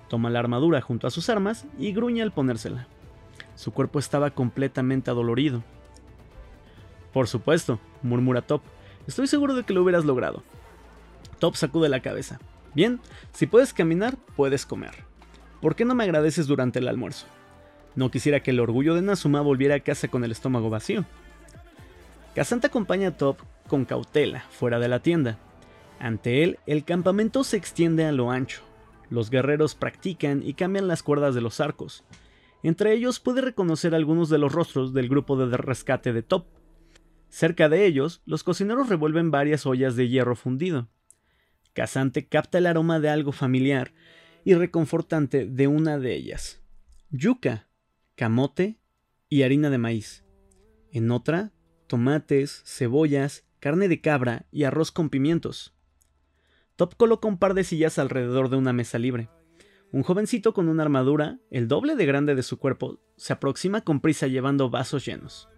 Toma 0.10 0.29
la 0.29 0.39
armadura 0.39 0.79
junto 0.81 1.07
a 1.07 1.12
sus 1.12 1.27
armas 1.29 1.65
y 1.79 1.91
gruñe 1.91 2.22
al 2.22 2.34
ponérsela. 2.34 2.88
Su 3.55 3.72
cuerpo 3.72 3.98
estaba 3.98 4.29
completamente 4.29 5.10
adolorido. 5.10 5.63
Por 7.13 7.27
supuesto, 7.27 7.79
murmura 8.03 8.43
Top. 8.43 8.62
Estoy 9.07 9.27
seguro 9.27 9.53
de 9.53 9.63
que 9.63 9.74
lo 9.74 9.83
hubieras 9.83 10.05
logrado. 10.05 10.43
Top 11.39 11.55
sacude 11.55 11.89
la 11.89 12.01
cabeza. 12.01 12.39
Bien, 12.74 13.00
si 13.33 13.47
puedes 13.47 13.74
caminar, 13.74 14.17
puedes 14.35 14.65
comer. 14.65 14.95
¿Por 15.62 15.75
qué 15.75 15.85
no 15.85 15.95
me 15.95 16.03
agradeces 16.03 16.47
durante 16.47 16.79
el 16.79 16.88
almuerzo? 16.88 17.27
No 17.95 18.12
quisiera 18.12 18.41
que 18.41 18.51
el 18.51 18.59
orgullo 18.59 18.93
de 18.93 19.01
Nazuma 19.01 19.41
volviera 19.41 19.75
a 19.75 19.79
casa 19.79 20.09
con 20.09 20.24
el 20.24 20.31
estómago 20.31 20.69
vacío. 20.69 21.05
Kazanta 22.35 22.67
acompaña 22.67 23.09
a 23.09 23.17
Top 23.17 23.39
con 23.67 23.85
cautela 23.85 24.45
fuera 24.50 24.79
de 24.79 24.89
la 24.89 25.00
tienda. 25.00 25.38
Ante 26.00 26.43
él, 26.43 26.59
el 26.65 26.83
campamento 26.83 27.43
se 27.43 27.55
extiende 27.55 28.05
a 28.05 28.12
lo 28.12 28.29
ancho, 28.31 28.62
los 29.09 29.29
guerreros 29.29 29.75
practican 29.75 30.43
y 30.43 30.53
cambian 30.53 30.88
las 30.88 31.03
cuerdas 31.03 31.33
de 31.33 31.41
los 31.41 31.62
arcos. 31.62 32.03
Entre 32.63 32.93
ellos 32.93 33.19
puede 33.19 33.41
reconocer 33.41 33.95
algunos 33.95 34.29
de 34.29 34.39
los 34.39 34.51
rostros 34.51 34.93
del 34.93 35.07
grupo 35.07 35.38
de 35.38 35.55
rescate 35.55 36.12
de 36.12 36.24
Top. 36.24 36.47
Cerca 37.36 37.68
de 37.68 37.86
ellos, 37.86 38.22
los 38.25 38.46
cocineros 38.46 38.88
revuelven 38.88 39.30
varias 39.30 39.65
ollas 39.65 39.98
de 39.98 40.08
hierro 40.08 40.38
fundido. 40.38 40.88
Casante 41.74 42.30
capta 42.30 42.60
el 42.60 42.65
aroma 42.65 43.01
de 43.01 43.10
algo 43.10 43.34
familiar 43.34 43.94
y 44.46 44.54
reconfortante 44.54 45.46
de 45.46 45.68
una 45.68 46.00
de 46.00 46.15
ellas. 46.15 46.63
Yuca, 47.10 47.68
camote 48.15 48.80
y 49.27 49.44
harina 49.44 49.70
de 49.70 49.77
maíz. 49.77 50.24
En 50.94 51.12
otra, 51.12 51.51
tomates, 51.88 52.63
cebollas, 52.65 53.44
carne 53.60 53.89
de 53.89 54.00
cabra 54.00 54.46
y 54.50 54.63
arroz 54.63 54.94
con 54.94 55.10
pimientos. 55.10 55.75
Top 56.77 56.96
coloca 56.96 57.27
un 57.27 57.38
par 57.38 57.54
de 57.54 57.65
sillas 57.65 58.00
alrededor 58.00 58.48
de 58.48 58.56
una 58.56 58.72
mesa 58.72 58.98
libre. 58.98 59.27
Un 59.92 60.04
jovencito 60.04 60.54
con 60.54 60.70
una 60.70 60.84
armadura, 60.84 61.39
el 61.51 61.68
doble 61.68 61.98
de 61.98 62.06
grande 62.06 62.34
de 62.34 62.44
su 62.44 62.60
cuerpo, 62.60 63.01
se 63.18 63.34
aproxima 63.34 63.82
con 63.82 64.00
prisa 64.00 64.27
llevando 64.27 64.70
vasos 64.70 65.06
llenos. 65.06 65.50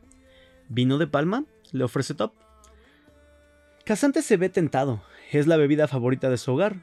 ¿Vino 0.69 0.97
de 0.97 1.05
palma? 1.05 1.45
Le 1.71 1.83
ofrece 1.83 2.13
Top. 2.13 2.33
Casante 3.85 4.21
se 4.21 4.37
ve 4.37 4.49
tentado, 4.49 5.01
es 5.31 5.47
la 5.47 5.57
bebida 5.57 5.87
favorita 5.87 6.29
de 6.29 6.37
su 6.37 6.53
hogar, 6.53 6.75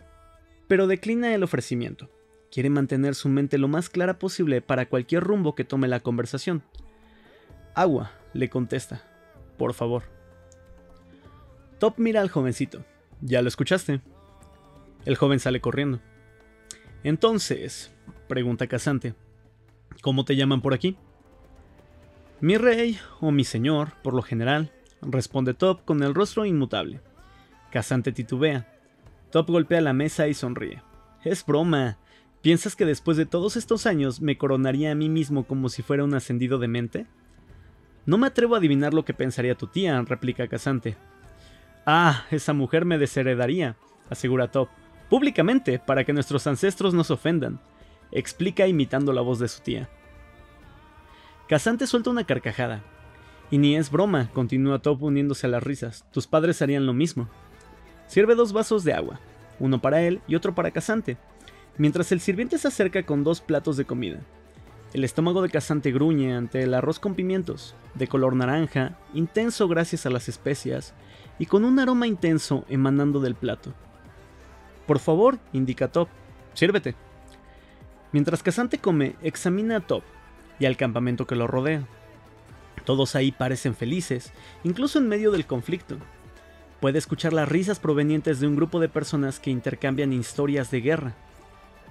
pero 0.69 0.87
declina 0.87 1.35
el 1.35 1.43
ofrecimiento. 1.43 2.09
Quiere 2.50 2.71
mantener 2.71 3.14
su 3.14 3.29
mente 3.29 3.59
lo 3.59 3.69
más 3.69 3.91
clara 3.91 4.19
posible 4.19 4.62
para 4.62 4.88
cualquier 4.88 5.23
rumbo 5.25 5.55
que 5.55 5.64
tome 5.64 5.88
la 5.88 6.00
conversación. 6.00 6.62
Agua, 7.75 8.12
le 8.33 8.49
contesta. 8.49 9.03
Por 9.59 9.75
favor. 9.75 10.05
Top 11.79 11.95
mira 11.99 12.21
al 12.21 12.31
jovencito. 12.31 12.85
¿Ya 13.21 13.43
lo 13.43 13.49
escuchaste? 13.49 14.00
El 15.05 15.17
joven 15.17 15.41
sale 15.41 15.61
corriendo. 15.61 16.00
Entonces, 17.03 17.93
pregunta 18.29 18.67
Casante, 18.67 19.14
¿cómo 20.00 20.25
te 20.25 20.37
llaman 20.37 20.62
por 20.62 20.73
aquí? 20.73 20.97
Mi 22.45 22.59
rey 22.59 22.99
o 23.23 23.31
mi 23.31 23.43
señor, 23.43 23.95
por 24.03 24.13
lo 24.13 24.21
general, 24.21 24.71
responde 25.01 25.55
Top 25.55 25.83
con 25.87 26.03
el 26.03 26.15
rostro 26.15 26.45
inmutable. 26.45 27.01
Casante 27.71 28.13
titubea. 28.13 28.69
Top 29.31 29.49
golpea 29.49 29.81
la 29.81 29.95
mesa 29.95 30.29
y 30.29 30.35
sonríe. 30.35 30.83
Es 31.25 31.47
broma. 31.47 31.97
¿Piensas 32.43 32.77
que 32.77 32.85
después 32.85 33.17
de 33.17 33.25
todos 33.25 33.57
estos 33.57 33.87
años 33.87 34.21
me 34.21 34.37
coronaría 34.37 34.93
a 34.93 34.95
mí 34.95 35.09
mismo 35.09 35.45
como 35.45 35.71
si 35.71 35.81
fuera 35.81 36.05
un 36.05 36.13
ascendido 36.13 36.59
de 36.59 36.69
mente? 36.69 37.07
No 38.05 38.19
me 38.19 38.27
atrevo 38.27 38.57
a 38.57 38.59
adivinar 38.59 38.93
lo 38.93 39.07
que 39.07 39.15
pensaría 39.15 39.55
tu 39.55 39.69
tía, 39.69 39.99
replica 40.03 40.47
Casante. 40.47 40.99
Ah, 41.87 42.27
esa 42.31 42.53
mujer 42.53 42.85
me 42.85 42.99
desheredaría, 42.99 43.77
asegura 44.11 44.51
Top 44.51 44.69
públicamente 45.09 45.79
para 45.79 46.05
que 46.05 46.13
nuestros 46.13 46.47
ancestros 46.47 46.93
nos 46.93 47.11
ofendan, 47.11 47.59
explica 48.13 48.67
imitando 48.67 49.15
la 49.15 49.23
voz 49.23 49.39
de 49.39 49.49
su 49.49 49.63
tía. 49.63 49.89
Casante 51.49 51.87
suelta 51.87 52.09
una 52.09 52.25
carcajada. 52.25 52.83
Y 53.51 53.59
ni 53.59 53.77
es 53.77 53.91
broma, 53.91 54.31
continúa 54.33 54.79
Top 54.79 55.03
uniéndose 55.03 55.47
a 55.47 55.51
las 55.51 55.63
risas. 55.63 56.07
Tus 56.11 56.27
padres 56.27 56.63
harían 56.63 56.87
lo 56.87 56.95
mismo. 56.95 57.29
Sirve 58.07 58.35
dos 58.35 58.55
vasos 58.55 58.83
de 58.83 58.95
agua, 58.95 59.21
uno 59.61 59.81
para 59.81 60.01
él 60.03 60.23
y 60.27 60.37
otro 60.37 60.55
para 60.55 60.71
Casante, 60.71 61.19
mientras 61.77 62.13
el 62.13 62.21
sirviente 62.21 62.57
se 62.57 62.69
acerca 62.69 63.03
con 63.05 63.25
dos 63.25 63.43
platos 63.43 63.77
de 63.77 63.85
comida. 63.85 64.21
El 64.95 65.05
estómago 65.05 65.43
de 65.43 65.51
Casante 65.51 65.93
gruñe 65.93 66.35
ante 66.35 66.63
el 66.63 66.73
arroz 66.73 66.99
con 66.99 67.15
pimientos, 67.15 67.75
de 67.95 68.07
color 68.09 68.37
naranja, 68.37 68.97
intenso 69.13 69.69
gracias 69.69 70.07
a 70.07 70.11
las 70.11 70.31
especias, 70.31 70.95
y 71.39 71.47
con 71.47 71.65
un 71.67 71.79
aroma 71.79 72.07
intenso 72.07 72.65
emanando 72.71 73.21
del 73.21 73.35
plato. 73.35 73.75
Por 74.87 74.99
favor, 74.99 75.39
indica 75.53 75.89
Top. 75.89 76.09
Sírvete. 76.55 76.95
Mientras 78.13 78.43
Casante 78.43 78.79
come, 78.79 79.17
examina 79.23 79.77
a 79.77 79.81
Top 79.81 80.05
y 80.59 80.67
al 80.67 80.77
campamento 80.77 81.27
que 81.27 81.37
lo 81.37 81.47
rodea. 81.47 81.87
Todos 82.85 83.15
ahí 83.15 83.33
parecen 83.33 83.75
felices, 83.75 84.33
incluso 84.63 84.99
en 84.99 85.09
medio 85.09 85.31
del 85.31 85.47
conflicto. 85.47 85.97
Puede 86.81 86.99
escuchar 86.99 87.33
las 87.33 87.49
risas 87.49 87.81
provenientes 87.81 88.41
de 88.41 88.47
un 88.47 88.57
grupo 88.57 88.79
de 88.79 88.89
personas 88.89 89.41
que 89.41 89.51
intercambian 89.51 90.13
historias 90.13 90.71
de 90.71 90.81
guerra. 90.81 91.15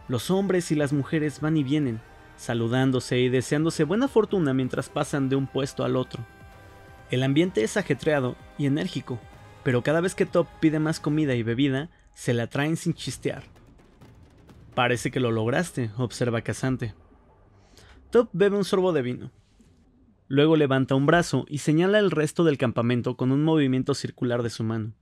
Los 0.07 0.29
hombres 0.29 0.71
y 0.71 0.75
las 0.75 0.93
mujeres 0.93 1.41
van 1.41 1.57
y 1.57 1.63
vienen, 1.63 1.99
saludándose 2.37 3.19
y 3.19 3.29
deseándose 3.29 3.85
buena 3.85 4.07
fortuna 4.07 4.53
mientras 4.53 4.89
pasan 4.89 5.29
de 5.29 5.35
un 5.35 5.47
puesto 5.47 5.83
al 5.83 5.95
otro. 5.95 6.23
El 7.09 7.23
ambiente 7.23 7.63
es 7.63 7.77
ajetreado 7.77 8.35
y 8.57 8.65
enérgico, 8.65 9.19
pero 9.63 9.81
cada 9.81 10.01
vez 10.01 10.13
que 10.13 10.25
Top 10.25 10.47
pide 10.59 10.79
más 10.79 10.99
comida 10.99 11.33
y 11.35 11.43
bebida, 11.43 11.89
se 12.13 12.33
la 12.33 12.47
traen 12.47 12.77
sin 12.77 12.93
chistear. 12.93 13.43
Parece 14.75 15.11
que 15.11 15.19
lo 15.19 15.31
lograste, 15.31 15.91
observa 15.97 16.41
Casante. 16.41 16.93
Top 18.13 18.29
bebe 18.31 18.55
un 18.55 18.63
sorbo 18.63 18.93
de 18.93 19.01
vino. 19.01 19.31
Luego 20.27 20.55
levanta 20.55 20.93
un 20.93 21.07
brazo 21.07 21.45
y 21.49 21.57
señala 21.57 21.97
el 21.97 22.11
resto 22.11 22.43
del 22.43 22.59
campamento 22.59 23.17
con 23.17 23.31
un 23.31 23.43
movimiento 23.43 23.95
circular 23.95 24.43
de 24.43 24.51
su 24.51 24.63
mano. 24.63 24.93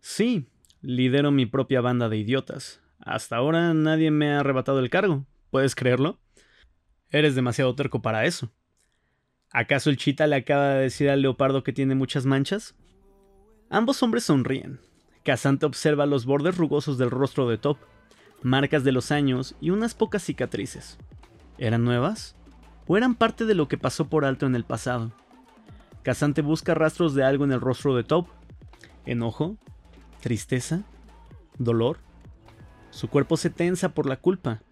Sí, 0.00 0.48
lidero 0.80 1.30
mi 1.30 1.44
propia 1.44 1.82
banda 1.82 2.08
de 2.08 2.16
idiotas, 2.16 2.80
Hasta 3.00 3.36
ahora 3.36 3.74
nadie 3.74 4.10
me 4.10 4.30
ha 4.30 4.40
arrebatado 4.40 4.78
el 4.78 4.88
cargo. 4.88 5.26
¿Puedes 5.50 5.74
creerlo? 5.74 6.20
Eres 7.10 7.34
demasiado 7.34 7.74
terco 7.74 8.00
para 8.00 8.24
eso. 8.24 8.50
¿Acaso 9.50 9.90
el 9.90 9.98
chita 9.98 10.26
le 10.26 10.36
acaba 10.36 10.70
de 10.70 10.84
decir 10.84 11.10
al 11.10 11.20
leopardo 11.20 11.62
que 11.62 11.74
tiene 11.74 11.96
muchas 11.96 12.24
manchas? 12.24 12.74
Ambos 13.68 14.02
hombres 14.02 14.24
sonríen. 14.24 14.80
Casante 15.22 15.66
observa 15.66 16.06
los 16.06 16.24
bordes 16.24 16.56
rugosos 16.56 16.96
del 16.96 17.10
rostro 17.10 17.46
de 17.46 17.58
Top, 17.58 17.76
marcas 18.40 18.84
de 18.84 18.92
los 18.92 19.12
años 19.12 19.54
y 19.60 19.68
unas 19.68 19.92
pocas 19.92 20.22
cicatrices. 20.22 20.96
¿Eran 21.58 21.84
nuevas? 21.84 22.37
¿O 22.88 22.96
eran 22.96 23.14
parte 23.14 23.44
de 23.44 23.54
lo 23.54 23.68
que 23.68 23.76
pasó 23.76 24.08
por 24.08 24.24
alto 24.24 24.46
en 24.46 24.56
el 24.56 24.64
pasado? 24.64 25.12
Casante 26.02 26.40
busca 26.40 26.74
rastros 26.74 27.14
de 27.14 27.22
algo 27.22 27.44
en 27.44 27.52
el 27.52 27.60
rostro 27.60 27.94
de 27.94 28.02
Top. 28.02 28.28
¿Enojo? 29.04 29.58
¿Tristeza? 30.22 30.82
¿Dolor? 31.58 31.98
Su 32.90 33.08
cuerpo 33.08 33.36
se 33.36 33.50
tensa 33.50 33.90
por 33.90 34.06
la 34.06 34.16
culpa. 34.16 34.62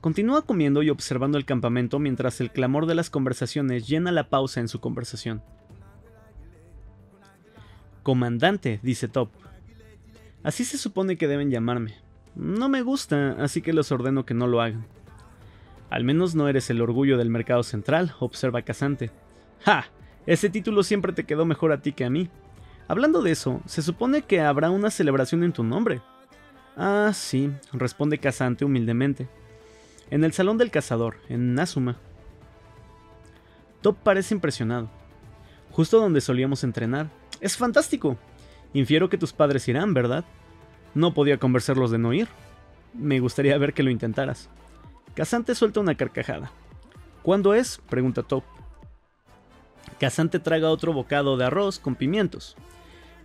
Continúa 0.00 0.42
comiendo 0.42 0.84
y 0.84 0.90
observando 0.90 1.38
el 1.38 1.44
campamento 1.44 1.98
mientras 1.98 2.40
el 2.40 2.52
clamor 2.52 2.86
de 2.86 2.94
las 2.94 3.10
conversaciones 3.10 3.88
llena 3.88 4.12
la 4.12 4.30
pausa 4.30 4.60
en 4.60 4.68
su 4.68 4.78
conversación. 4.78 5.42
Comandante, 8.04 8.78
dice 8.84 9.08
Top. 9.08 9.30
Así 10.44 10.64
se 10.64 10.78
supone 10.78 11.16
que 11.16 11.26
deben 11.26 11.50
llamarme. 11.50 11.96
No 12.36 12.68
me 12.68 12.82
gusta, 12.82 13.32
así 13.42 13.60
que 13.60 13.72
les 13.72 13.90
ordeno 13.90 14.24
que 14.24 14.34
no 14.34 14.46
lo 14.46 14.60
hagan. 14.60 14.86
Al 15.90 16.04
menos 16.04 16.34
no 16.34 16.48
eres 16.48 16.68
el 16.70 16.80
orgullo 16.80 17.16
del 17.16 17.30
mercado 17.30 17.62
central, 17.62 18.14
observa 18.18 18.62
Casante. 18.62 19.10
¡Ja! 19.64 19.86
Ese 20.26 20.50
título 20.50 20.82
siempre 20.82 21.12
te 21.12 21.24
quedó 21.24 21.44
mejor 21.44 21.72
a 21.72 21.80
ti 21.80 21.92
que 21.92 22.04
a 22.04 22.10
mí. 22.10 22.28
Hablando 22.88 23.22
de 23.22 23.30
eso, 23.30 23.62
se 23.66 23.82
supone 23.82 24.22
que 24.22 24.40
habrá 24.40 24.70
una 24.70 24.90
celebración 24.90 25.44
en 25.44 25.52
tu 25.52 25.62
nombre. 25.62 26.00
Ah, 26.76 27.12
sí, 27.14 27.52
responde 27.72 28.18
Casante 28.18 28.64
humildemente. 28.64 29.28
En 30.10 30.24
el 30.24 30.32
salón 30.32 30.58
del 30.58 30.70
cazador, 30.70 31.16
en 31.28 31.54
Nazuma. 31.54 31.96
Top 33.80 33.96
parece 34.02 34.34
impresionado. 34.34 34.90
Justo 35.70 36.00
donde 36.00 36.20
solíamos 36.20 36.64
entrenar. 36.64 37.08
Es 37.40 37.56
fantástico. 37.56 38.16
Infiero 38.72 39.08
que 39.08 39.18
tus 39.18 39.32
padres 39.32 39.68
irán, 39.68 39.94
¿verdad? 39.94 40.24
No 40.94 41.14
podía 41.14 41.38
convencerlos 41.38 41.90
de 41.90 41.98
no 41.98 42.12
ir. 42.12 42.28
Me 42.94 43.20
gustaría 43.20 43.58
ver 43.58 43.74
que 43.74 43.82
lo 43.82 43.90
intentaras. 43.90 44.48
Casante 45.16 45.54
suelta 45.54 45.80
una 45.80 45.94
carcajada. 45.94 46.52
¿Cuándo 47.22 47.54
es? 47.54 47.80
pregunta 47.88 48.22
Top. 48.22 48.44
Casante 49.98 50.38
traga 50.38 50.68
otro 50.68 50.92
bocado 50.92 51.38
de 51.38 51.46
arroz 51.46 51.78
con 51.78 51.94
pimientos. 51.94 52.54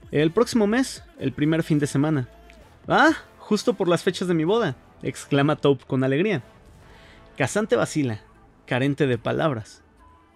El 0.10 0.32
próximo 0.32 0.68
mes, 0.68 1.04
el 1.20 1.34
primer 1.34 1.64
fin 1.64 1.80
de 1.80 1.88
semana. 1.88 2.30
Ah, 2.88 3.12
justo 3.40 3.74
por 3.74 3.90
las 3.90 4.04
fechas 4.04 4.30
de 4.30 4.34
mi 4.34 4.46
boda, 4.46 4.78
exclama 5.04 5.58
Taupe 5.58 5.84
con 5.86 6.06
alegría. 6.06 6.42
Casante 7.38 7.76
vacila, 7.76 8.22
carente 8.66 9.06
de 9.06 9.18
palabras. 9.18 9.84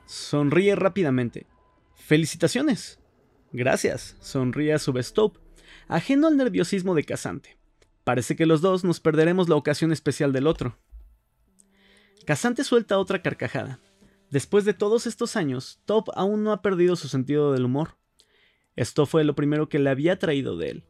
Sonríe 0.06 0.76
rápidamente. 0.76 1.48
¡Felicitaciones! 1.96 3.00
Gracias, 3.54 4.18
sonríe 4.20 4.74
a 4.74 4.80
su 4.80 4.92
vez 4.92 5.14
Taupe, 5.14 5.40
ajeno 5.88 6.28
al 6.28 6.36
nerviosismo 6.36 6.96
de 6.96 7.06
Casante. 7.06 7.58
Parece 8.04 8.36
que 8.36 8.46
los 8.46 8.60
dos 8.60 8.84
nos 8.84 9.00
perderemos 9.00 9.48
la 9.48 9.56
ocasión 9.56 9.94
especial 9.94 10.34
del 10.34 10.48
otro. 10.48 10.78
Casante 12.25 12.63
suelta 12.63 12.98
otra 13.00 13.22
carcajada. 13.22 13.79
Después 14.29 14.65
de 14.65 14.74
todos 14.74 15.08
estos 15.08 15.36
años, 15.36 15.79
Top 15.86 16.10
aún 16.15 16.44
no 16.44 16.51
ha 16.51 16.62
perdido 16.62 16.96
su 16.96 17.08
sentido 17.08 17.53
del 17.53 17.65
humor. 17.65 17.98
Esto 18.75 19.05
fue 19.05 19.24
lo 19.24 19.36
primero 19.36 19.70
que 19.70 19.79
le 19.79 19.89
había 19.89 20.20
traído 20.20 20.58
de 20.58 20.70
él 20.70 20.86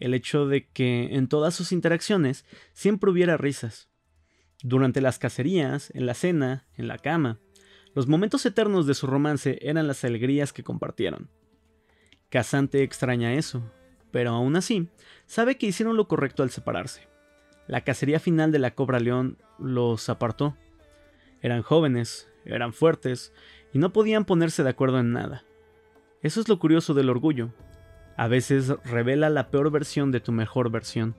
el 0.00 0.14
hecho 0.14 0.46
de 0.46 0.68
que 0.68 1.14
en 1.14 1.28
todas 1.28 1.54
sus 1.54 1.72
interacciones 1.72 2.44
siempre 2.72 3.10
hubiera 3.10 3.36
risas. 3.36 3.88
Durante 4.62 5.00
las 5.00 5.18
cacerías, 5.18 5.90
en 5.94 6.06
la 6.06 6.14
cena, 6.14 6.66
en 6.76 6.88
la 6.88 6.98
cama, 6.98 7.38
los 7.94 8.06
momentos 8.06 8.44
eternos 8.46 8.86
de 8.86 8.94
su 8.94 9.06
romance 9.06 9.58
eran 9.62 9.86
las 9.86 10.04
alegrías 10.04 10.52
que 10.52 10.64
compartieron. 10.64 11.30
Casante 12.28 12.82
extraña 12.82 13.34
eso, 13.34 13.62
pero 14.10 14.30
aún 14.30 14.56
así, 14.56 14.88
sabe 15.26 15.56
que 15.56 15.66
hicieron 15.66 15.96
lo 15.96 16.08
correcto 16.08 16.42
al 16.42 16.50
separarse. 16.50 17.08
La 17.66 17.82
cacería 17.82 18.20
final 18.20 18.52
de 18.52 18.58
la 18.58 18.74
Cobra 18.74 19.00
León 19.00 19.38
los 19.58 20.08
apartó. 20.08 20.56
Eran 21.42 21.62
jóvenes, 21.62 22.28
eran 22.44 22.72
fuertes, 22.72 23.32
y 23.72 23.78
no 23.78 23.92
podían 23.92 24.24
ponerse 24.24 24.62
de 24.62 24.70
acuerdo 24.70 24.98
en 24.98 25.12
nada. 25.12 25.44
Eso 26.22 26.40
es 26.40 26.48
lo 26.48 26.58
curioso 26.58 26.94
del 26.94 27.10
orgullo, 27.10 27.52
a 28.18 28.26
veces 28.26 28.74
revela 28.84 29.30
la 29.30 29.48
peor 29.48 29.70
versión 29.70 30.10
de 30.10 30.18
tu 30.18 30.32
mejor 30.32 30.70
versión. 30.70 31.14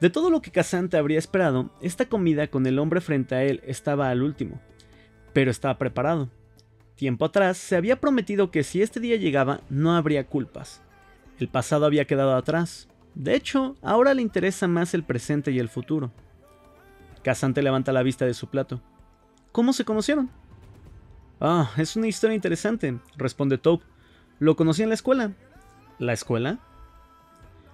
De 0.00 0.08
todo 0.08 0.30
lo 0.30 0.40
que 0.40 0.50
Casante 0.50 0.96
habría 0.96 1.18
esperado, 1.18 1.70
esta 1.82 2.06
comida 2.06 2.46
con 2.46 2.66
el 2.66 2.78
hombre 2.78 3.02
frente 3.02 3.34
a 3.34 3.44
él 3.44 3.60
estaba 3.66 4.08
al 4.08 4.22
último, 4.22 4.62
pero 5.34 5.50
estaba 5.50 5.76
preparado. 5.76 6.30
Tiempo 6.94 7.26
atrás 7.26 7.58
se 7.58 7.76
había 7.76 8.00
prometido 8.00 8.50
que 8.50 8.62
si 8.62 8.80
este 8.80 8.98
día 8.98 9.16
llegaba 9.16 9.60
no 9.68 9.94
habría 9.94 10.26
culpas. 10.26 10.80
El 11.38 11.48
pasado 11.48 11.84
había 11.84 12.06
quedado 12.06 12.34
atrás. 12.34 12.88
De 13.14 13.34
hecho, 13.34 13.76
ahora 13.82 14.14
le 14.14 14.22
interesa 14.22 14.68
más 14.68 14.94
el 14.94 15.02
presente 15.04 15.50
y 15.50 15.58
el 15.58 15.68
futuro. 15.68 16.12
Casante 17.22 17.62
levanta 17.62 17.92
la 17.92 18.02
vista 18.02 18.24
de 18.24 18.34
su 18.34 18.48
plato. 18.48 18.80
¿Cómo 19.52 19.72
se 19.72 19.84
conocieron? 19.84 20.30
Ah, 21.40 21.70
es 21.76 21.96
una 21.96 22.06
historia 22.06 22.34
interesante, 22.34 22.98
responde 23.16 23.58
Taupe, 23.58 23.84
lo 24.38 24.56
conocí 24.56 24.82
en 24.82 24.90
la 24.90 24.94
escuela. 24.94 25.32
¿La 25.98 26.12
escuela? 26.12 26.58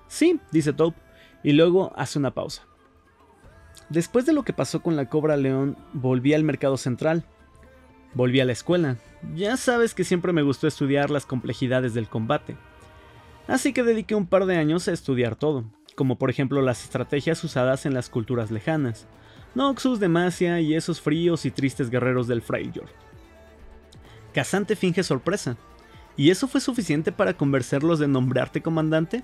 Sí, 0.09 0.40
dice 0.52 0.72
Taupe, 0.72 1.00
y 1.42 1.52
luego 1.52 1.92
hace 1.96 2.18
una 2.18 2.32
pausa. 2.32 2.62
Después 3.88 4.26
de 4.26 4.32
lo 4.32 4.42
que 4.42 4.52
pasó 4.52 4.82
con 4.82 4.96
la 4.96 5.09
Cobra 5.09 5.37
León, 5.37 5.76
volví 5.92 6.35
al 6.35 6.42
mercado 6.42 6.76
central. 6.76 7.24
Volví 8.14 8.40
a 8.40 8.44
la 8.44 8.52
escuela. 8.52 8.96
Ya 9.35 9.56
sabes 9.56 9.94
que 9.94 10.04
siempre 10.04 10.32
me 10.32 10.42
gustó 10.42 10.66
estudiar 10.66 11.11
las 11.11 11.26
complejidades 11.26 11.94
del 11.94 12.09
combate. 12.09 12.56
Así 13.46 13.72
que 13.72 13.85
dediqué 13.85 14.14
un 14.14 14.26
par 14.26 14.46
de 14.46 14.56
años 14.56 14.88
a 14.88 14.92
estudiar 14.92 15.37
todo, 15.37 15.64
como 15.94 16.18
por 16.18 16.30
ejemplo 16.30 16.62
las 16.62 16.82
estrategias 16.82 17.44
usadas 17.44 17.87
en 17.87 17.94
las 17.94 18.09
culturas 18.09 18.50
lejanas, 18.50 19.06
Noxus, 19.57 19.99
Demacia 19.99 20.61
y 20.61 20.75
esos 20.75 21.01
fríos 21.01 21.45
y 21.47 21.51
tristes 21.51 21.90
guerreros 21.90 22.29
del 22.29 22.42
Freyjord. 22.42 22.90
Casante 24.33 24.77
finge 24.77 25.03
sorpresa, 25.03 25.57
¿Y 26.16 26.31
eso 26.31 26.49
fue 26.49 26.61
suficiente 26.61 27.12
para 27.12 27.35
convencerlos 27.35 27.99
de 27.99 28.09
nombrarte 28.09 28.62
comandante? 28.62 29.23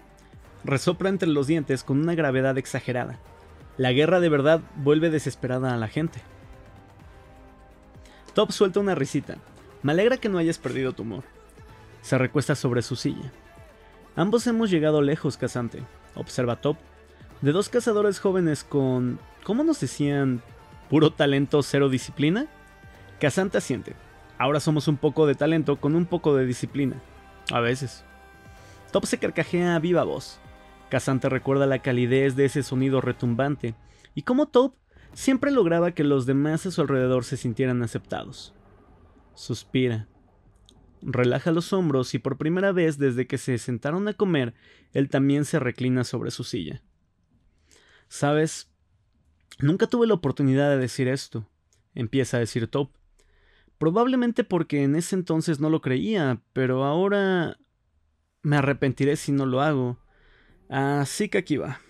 Resopra 0.64 1.09
entre 1.09 1.29
los 1.29 1.47
dientes 1.47 1.85
con 1.85 1.99
una 1.99 2.14
gravedad 2.14 2.59
exagerada. 2.59 3.18
La 3.79 3.92
guerra 3.92 4.21
de 4.21 4.29
verdad 4.29 4.61
vuelve 4.77 5.09
desesperada 5.09 5.73
a 5.73 5.79
la 5.79 5.88
gente. 5.88 6.21
Top 8.35 8.53
suelta 8.53 8.81
una 8.81 8.95
risita. 8.95 9.38
Me 9.83 9.92
alegra 9.92 10.18
que 10.18 10.29
no 10.29 10.38
hayas 10.38 10.59
perdido 10.59 10.92
tu 10.92 11.03
humor. 11.03 11.25
Se 12.03 12.18
recuesta 12.18 12.55
sobre 12.55 12.83
su 12.83 12.95
silla. 12.95 13.33
Ambos 14.14 14.47
hemos 14.47 14.71
llegado 14.71 15.01
lejos, 15.01 15.38
Casante, 15.38 15.83
observa 16.14 16.61
Top. 16.61 16.77
De 17.42 17.50
dos 17.50 17.68
cazadores 17.68 18.20
jóvenes 18.20 18.62
con... 18.62 19.18
¿Cómo 19.42 19.64
nos 19.64 19.81
decían? 19.81 20.40
¿Puro 20.88 21.12
talento, 21.12 21.61
cero 21.64 21.88
disciplina? 21.88 22.46
Casante 23.20 23.59
asiente. 23.59 23.96
Ahora 24.38 24.61
somos 24.61 24.87
un 24.87 24.96
poco 24.96 25.26
de 25.26 25.35
talento 25.35 25.81
con 25.81 25.96
un 25.96 26.07
poco 26.07 26.37
de 26.37 26.46
disciplina. 26.46 27.02
A 27.50 27.59
veces. 27.59 28.05
Top 28.92 29.07
se 29.07 29.18
carcajea 29.18 29.74
a 29.74 29.81
viva 29.81 30.05
voz. 30.05 30.38
Casante 30.88 31.28
recuerda 31.28 31.66
la 31.66 31.81
calidez 31.81 32.37
de 32.37 32.44
ese 32.44 32.62
sonido 32.62 33.00
retumbante 33.00 33.74
y 34.14 34.22
cómo 34.22 34.46
Top 34.46 34.76
siempre 35.12 35.50
lograba 35.50 35.90
que 35.92 36.05
los 36.05 36.26
demás 36.26 36.64
a 36.66 36.70
su 36.70 36.81
alrededor 36.81 37.24
se 37.24 37.37
sintieran 37.37 37.83
aceptados. 37.83 38.55
Suspira. 39.35 40.07
Relaja 41.00 41.50
los 41.50 41.72
hombros 41.72 42.14
y 42.14 42.20
por 42.20 42.38
primera 42.38 42.70
vez 42.70 42.98
desde 42.98 43.26
que 43.26 43.37
se 43.37 43.59
sentaron 43.59 44.07
a 44.07 44.14
comer, 44.14 44.55
él 44.92 45.09
también 45.09 45.44
se 45.44 45.59
reclina 45.59 46.05
sobre 46.05 46.31
su 46.31 46.44
silla. 46.44 46.83
Sabes, 48.12 48.70
nunca 49.59 49.87
tuve 49.87 50.07
la 50.07 50.12
oportunidad 50.12 50.68
de 50.68 50.77
decir 50.77 51.09
esto, 51.09 51.48
empieza 51.94 52.37
a 52.37 52.40
decir 52.40 52.68
Top. 52.68 52.90
Probablemente 53.79 54.44
porque 54.44 54.83
en 54.83 54.96
ese 54.96 55.16
entonces 55.16 55.61
no 55.61 55.70
lo 55.70 55.81
creía, 55.81 56.42
pero 56.53 56.85
ahora 56.85 57.57
me 58.42 58.57
arrepentiré 58.59 59.16
si 59.16 59.33
no 59.33 59.46
lo 59.46 59.62
hago. 59.62 59.96
Así 60.68 61.31
que 61.31 61.38
aquí 61.38 61.57
va. 61.57 61.81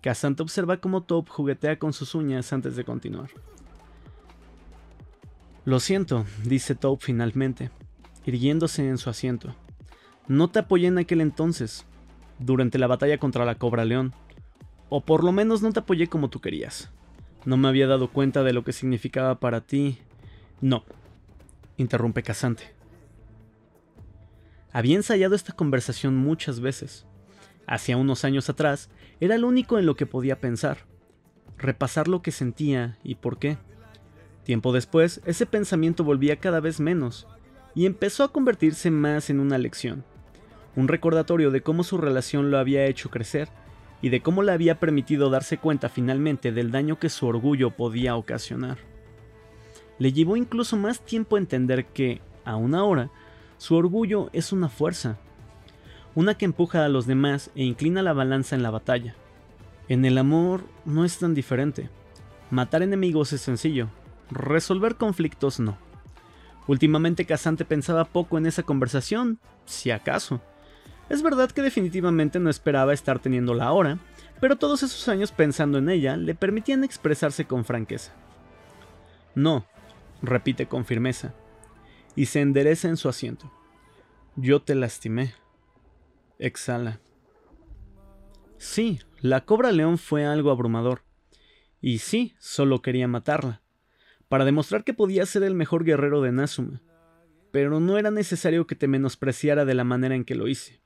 Casante 0.00 0.42
observa 0.42 0.80
cómo 0.80 1.02
Top 1.02 1.28
juguetea 1.28 1.78
con 1.78 1.92
sus 1.92 2.14
uñas 2.14 2.50
antes 2.54 2.74
de 2.74 2.84
continuar. 2.84 3.28
Lo 5.66 5.80
siento, 5.80 6.24
dice 6.44 6.74
Top 6.74 7.02
finalmente, 7.02 7.70
irguiéndose 8.24 8.88
en 8.88 8.96
su 8.96 9.10
asiento. 9.10 9.54
No 10.28 10.48
te 10.48 10.60
apoyé 10.60 10.86
en 10.86 10.96
aquel 10.96 11.20
entonces, 11.20 11.84
durante 12.38 12.78
la 12.78 12.86
batalla 12.86 13.18
contra 13.18 13.44
la 13.44 13.56
Cobra 13.56 13.84
León. 13.84 14.14
O 14.88 15.04
por 15.04 15.24
lo 15.24 15.32
menos 15.32 15.62
no 15.62 15.72
te 15.72 15.80
apoyé 15.80 16.06
como 16.06 16.30
tú 16.30 16.40
querías. 16.40 16.90
No 17.44 17.56
me 17.56 17.68
había 17.68 17.86
dado 17.86 18.10
cuenta 18.10 18.42
de 18.42 18.52
lo 18.52 18.64
que 18.64 18.72
significaba 18.72 19.40
para 19.40 19.60
ti 19.60 19.98
no, 20.60 20.84
interrumpe 21.76 22.22
Casante. 22.22 22.74
Había 24.72 24.96
ensayado 24.96 25.34
esta 25.34 25.52
conversación 25.52 26.16
muchas 26.16 26.60
veces. 26.60 27.06
Hacia 27.66 27.96
unos 27.96 28.24
años 28.24 28.48
atrás, 28.48 28.90
Era 29.18 29.34
el 29.34 29.44
único 29.44 29.78
en 29.78 29.86
lo 29.86 29.96
que 29.96 30.04
podía 30.04 30.40
pensar, 30.40 30.78
repasar 31.56 32.06
lo 32.06 32.20
que 32.20 32.32
sentía 32.32 32.98
y 33.02 33.14
por 33.14 33.38
qué. 33.38 33.56
Tiempo 34.44 34.74
después, 34.74 35.22
ese 35.24 35.46
pensamiento 35.46 36.04
volvía 36.04 36.36
cada 36.36 36.60
vez 36.60 36.80
menos, 36.80 37.26
y 37.74 37.86
empezó 37.86 38.24
a 38.24 38.32
convertirse 38.32 38.90
más 38.90 39.30
en 39.30 39.40
una 39.40 39.56
lección, 39.56 40.04
un 40.76 40.86
recordatorio 40.86 41.50
de 41.50 41.62
cómo 41.62 41.82
su 41.82 41.96
relación 41.96 42.50
lo 42.50 42.58
había 42.58 42.84
hecho 42.84 43.08
crecer 43.08 43.48
y 44.02 44.10
de 44.10 44.20
cómo 44.20 44.42
le 44.42 44.52
había 44.52 44.78
permitido 44.78 45.30
darse 45.30 45.58
cuenta 45.58 45.88
finalmente 45.88 46.52
del 46.52 46.70
daño 46.70 46.98
que 46.98 47.08
su 47.08 47.26
orgullo 47.26 47.70
podía 47.70 48.16
ocasionar. 48.16 48.78
Le 49.98 50.12
llevó 50.12 50.36
incluso 50.36 50.76
más 50.76 51.00
tiempo 51.00 51.38
entender 51.38 51.86
que, 51.86 52.20
aún 52.44 52.74
ahora, 52.74 53.10
su 53.58 53.74
orgullo 53.74 54.28
es 54.32 54.52
una 54.52 54.68
fuerza, 54.68 55.18
una 56.14 56.36
que 56.36 56.44
empuja 56.44 56.84
a 56.84 56.88
los 56.88 57.06
demás 57.06 57.50
e 57.54 57.62
inclina 57.64 58.02
la 58.02 58.12
balanza 58.12 58.56
en 58.56 58.62
la 58.62 58.70
batalla. 58.70 59.14
En 59.88 60.04
el 60.04 60.18
amor 60.18 60.64
no 60.84 61.04
es 61.04 61.18
tan 61.18 61.34
diferente. 61.34 61.90
Matar 62.50 62.82
enemigos 62.82 63.32
es 63.32 63.40
sencillo, 63.40 63.88
resolver 64.30 64.96
conflictos 64.96 65.60
no. 65.60 65.78
Últimamente 66.66 67.24
Casante 67.24 67.64
pensaba 67.64 68.04
poco 68.04 68.38
en 68.38 68.46
esa 68.46 68.62
conversación, 68.62 69.38
si 69.66 69.90
acaso. 69.90 70.40
Es 71.08 71.22
verdad 71.22 71.50
que 71.50 71.62
definitivamente 71.62 72.40
no 72.40 72.50
esperaba 72.50 72.92
estar 72.92 73.18
teniéndola 73.20 73.64
ahora, 73.64 73.98
pero 74.40 74.56
todos 74.56 74.82
esos 74.82 75.08
años 75.08 75.32
pensando 75.32 75.78
en 75.78 75.88
ella 75.88 76.16
le 76.16 76.34
permitían 76.34 76.84
expresarse 76.84 77.44
con 77.44 77.64
franqueza. 77.64 78.12
No, 79.34 79.66
repite 80.22 80.66
con 80.66 80.84
firmeza, 80.84 81.34
y 82.14 82.26
se 82.26 82.40
endereza 82.40 82.88
en 82.88 82.96
su 82.96 83.08
asiento. 83.08 83.52
Yo 84.34 84.62
te 84.62 84.74
lastimé. 84.74 85.34
Exhala. 86.38 87.00
Sí, 88.58 89.00
la 89.20 89.44
cobra 89.44 89.72
león 89.72 89.98
fue 89.98 90.26
algo 90.26 90.50
abrumador. 90.50 91.02
Y 91.80 91.98
sí, 91.98 92.34
solo 92.38 92.82
quería 92.82 93.06
matarla, 93.06 93.62
para 94.28 94.44
demostrar 94.44 94.82
que 94.82 94.94
podía 94.94 95.24
ser 95.26 95.42
el 95.44 95.54
mejor 95.54 95.84
guerrero 95.84 96.20
de 96.20 96.32
Nazuma. 96.32 96.82
Pero 97.52 97.78
no 97.80 97.96
era 97.96 98.10
necesario 98.10 98.66
que 98.66 98.74
te 98.74 98.88
menospreciara 98.88 99.64
de 99.64 99.74
la 99.74 99.84
manera 99.84 100.14
en 100.14 100.24
que 100.24 100.34
lo 100.34 100.48
hice. 100.48 100.82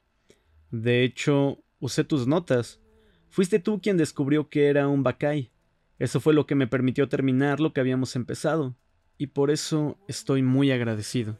De 0.70 1.02
hecho, 1.04 1.58
usé 1.80 2.04
tus 2.04 2.26
notas. 2.26 2.80
Fuiste 3.28 3.58
tú 3.58 3.80
quien 3.80 3.96
descubrió 3.96 4.48
que 4.48 4.68
era 4.68 4.88
un 4.88 5.02
Bakai. 5.02 5.50
Eso 5.98 6.20
fue 6.20 6.32
lo 6.32 6.46
que 6.46 6.54
me 6.54 6.66
permitió 6.66 7.08
terminar 7.08 7.60
lo 7.60 7.72
que 7.72 7.80
habíamos 7.80 8.16
empezado, 8.16 8.74
y 9.18 9.28
por 9.28 9.50
eso 9.50 9.98
estoy 10.08 10.42
muy 10.42 10.72
agradecido. 10.72 11.38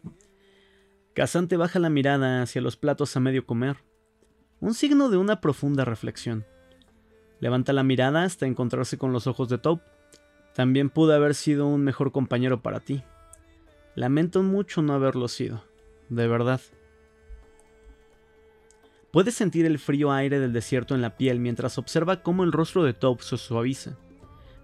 Casante 1.15 1.57
baja 1.57 1.79
la 1.79 1.91
mirada 1.91 2.43
hacia 2.43 2.61
los 2.61 2.77
platos 2.77 3.17
a 3.17 3.21
medio 3.21 3.47
comer, 3.47 3.79
un 4.61 4.75
signo 4.75 5.09
de 5.09 5.17
una 5.17 5.41
profunda 5.41 5.87
reflexión. 5.87 6.45
Levanta 7.41 7.73
la 7.73 7.83
mirada 7.83 8.25
hasta 8.25 8.47
encontrarse 8.47 8.99
con 8.99 9.13
los 9.13 9.27
ojos 9.27 9.49
de 9.49 9.57
Top. 9.57 9.81
También 10.55 10.91
pude 10.91 11.15
haber 11.15 11.35
sido 11.35 11.67
un 11.67 11.83
mejor 11.83 12.13
compañero 12.13 12.61
para 12.61 12.81
ti. 12.81 13.03
Lamento 13.95 14.43
mucho 14.43 14.83
no 14.83 14.93
haberlo 14.93 15.29
sido, 15.29 15.65
de 16.11 16.29
verdad. 16.29 16.61
Puede 19.13 19.33
sentir 19.33 19.67
el 19.67 19.79
frío 19.79 20.13
aire 20.13 20.39
del 20.39 20.53
desierto 20.53 20.95
en 20.95 21.03
la 21.03 21.17
piel 21.17 21.41
mientras 21.41 21.79
observa 21.79 22.23
cómo 22.23 22.45
el 22.45 22.53
rostro 22.53 22.85
de 22.85 22.93
Top 22.93 23.21
se 23.23 23.37
suaviza. 23.37 23.97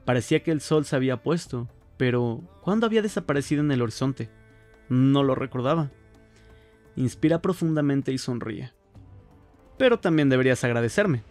Parecía 0.05 0.43
que 0.45 0.53
el 0.53 0.61
sol 0.61 0.85
se 0.85 0.95
había 0.95 1.23
puesto, 1.23 1.69
pero 1.97 2.43
¿cuándo 2.63 2.87
había 2.87 3.03
desaparecido 3.03 3.63
en 3.63 3.73
el 3.73 3.83
horizonte? 3.83 4.31
No 4.89 5.25
lo 5.25 5.35
recordaba. 5.35 5.91
Inspira 6.95 7.43
profundamente 7.43 8.13
y 8.13 8.19
sonríe. 8.19 8.73
Pero 9.79 9.99
también 9.99 10.29
deberías 10.29 10.63
agradecerme. 10.63 11.23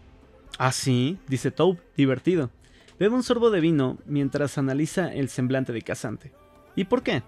Ah, 0.58 0.74
sí, 0.74 1.18
dice 1.28 1.52
Tobe, 1.52 1.80
divertido. 1.96 2.52
Bebe 3.00 3.16
un 3.16 3.24
sorbo 3.24 3.50
de 3.50 3.62
vino 3.62 3.98
mientras 4.06 4.58
analiza 4.58 5.14
el 5.14 5.30
semblante 5.30 5.72
de 5.72 5.82
Casante. 5.82 6.34
¿Y 6.76 6.86
por 6.86 7.02
qué? 7.02 7.24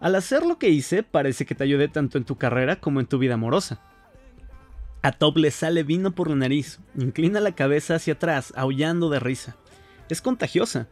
Al 0.00 0.14
hacer 0.14 0.46
lo 0.46 0.58
que 0.58 0.70
hice, 0.70 1.02
parece 1.02 1.44
que 1.44 1.54
te 1.54 1.64
ayudé 1.64 1.88
tanto 1.88 2.18
en 2.18 2.24
tu 2.24 2.36
carrera 2.36 2.76
como 2.76 3.00
en 3.00 3.06
tu 3.06 3.18
vida 3.18 3.34
amorosa. 3.34 3.80
A 5.00 5.12
Top 5.12 5.36
le 5.36 5.52
sale 5.52 5.84
vino 5.84 6.10
por 6.10 6.28
la 6.28 6.34
nariz, 6.34 6.80
inclina 6.96 7.38
la 7.38 7.52
cabeza 7.52 7.94
hacia 7.94 8.14
atrás, 8.14 8.52
aullando 8.56 9.08
de 9.10 9.20
risa. 9.20 9.56
Es 10.08 10.20
contagiosa. 10.20 10.88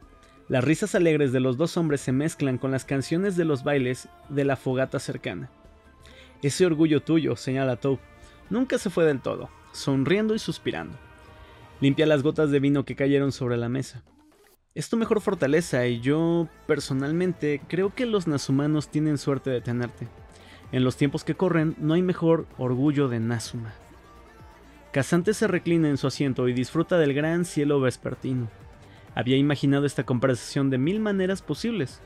Las 0.49 0.63
risas 0.63 0.95
alegres 0.95 1.33
de 1.33 1.41
los 1.41 1.57
dos 1.57 1.77
hombres 1.77 2.03
se 2.03 2.13
mezclan 2.13 2.57
con 2.57 2.71
las 2.71 2.85
canciones 2.85 3.37
de 3.37 3.45
los 3.45 3.65
bailes 3.65 4.09
de 4.29 4.45
la 4.45 4.55
fogata 4.55 5.01
cercana. 5.01 5.51
Ese 6.41 6.65
orgullo 6.65 7.03
tuyo, 7.03 7.35
señala 7.35 7.77
Top, 7.77 7.99
nunca 8.49 8.79
se 8.79 8.91
fue 8.91 9.05
del 9.05 9.21
todo, 9.21 9.51
sonriendo 9.73 10.37
y 10.37 10.39
suspirando. 10.39 10.97
Limpia 11.81 12.07
las 12.07 12.23
gotas 12.23 12.53
de 12.53 12.61
vino 12.61 12.85
que 12.85 12.95
cayeron 12.95 13.33
sobre 13.33 13.57
la 13.57 13.69
mesa. 13.69 14.05
Es 14.77 14.89
tu 14.89 14.97
mejor 14.97 15.21
fortaleza 15.21 15.85
y 15.89 16.01
yo, 16.01 16.49
personalmente, 16.69 17.61
creo 17.67 17.93
que 17.93 18.07
los 18.07 18.29
Nazumanos 18.29 18.89
tienen 18.89 19.19
suerte 19.19 19.51
de 19.51 19.63
tenerte. 19.63 20.07
En 20.71 20.85
los 20.85 20.97
tiempos 20.97 21.25
que 21.25 21.35
corren, 21.35 21.75
no 21.79 21.95
hay 21.95 22.03
mejor 22.03 22.47
orgullo 22.57 23.09
de 23.09 23.19
Nazuma. 23.19 23.75
Casante 24.97 25.35
se 25.35 25.47
reclina 25.47 25.91
en 25.91 25.99
su 25.99 26.07
asiento 26.07 26.49
y 26.49 26.55
disfruta 26.55 26.97
del 26.97 27.13
gran 27.13 27.45
cielo 27.45 27.83
vespertino. 27.83 28.49
Había 29.15 29.37
imaginado 29.37 29.85
esta 29.85 30.05
conversación 30.05 30.71
de 30.71 30.79
mil 30.79 31.01
maneras 31.01 31.43
posibles. 31.43 32.01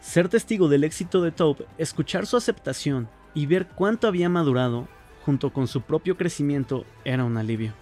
Ser 0.00 0.28
testigo 0.28 0.68
del 0.68 0.84
éxito 0.84 1.22
de 1.22 1.32
Taupe, 1.32 1.64
escuchar 1.78 2.26
su 2.26 2.36
aceptación 2.36 3.08
y 3.32 3.46
ver 3.46 3.68
cuánto 3.68 4.06
había 4.06 4.28
madurado, 4.28 4.86
junto 5.24 5.50
con 5.54 5.66
su 5.66 5.80
propio 5.80 6.18
crecimiento, 6.18 6.84
era 7.06 7.24
un 7.24 7.38
alivio. 7.38 7.72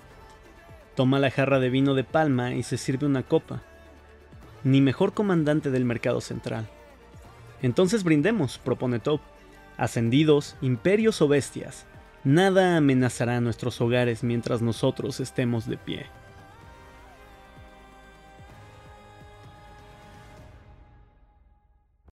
Toma 0.94 1.18
la 1.18 1.32
jarra 1.32 1.58
de 1.58 1.70
vino 1.70 1.94
de 1.94 2.04
palma 2.04 2.54
y 2.54 2.62
se 2.62 2.76
sirve 2.76 3.06
una 3.06 3.24
copa. 3.24 3.62
Ni 4.62 4.80
mejor 4.80 5.14
comandante 5.14 5.72
del 5.72 5.84
mercado 5.84 6.20
central. 6.20 6.68
Entonces 7.60 8.04
brindemos, 8.04 8.58
propone 8.58 9.00
Taupe. 9.00 9.24
Ascendidos, 9.76 10.54
imperios 10.60 11.20
o 11.22 11.26
bestias, 11.26 11.86
Nada 12.24 12.76
amenazará 12.76 13.40
nuestros 13.40 13.80
hogares 13.80 14.24
mientras 14.24 14.60
nosotros 14.60 15.20
estemos 15.20 15.66
de 15.66 15.76
pie. 15.76 16.06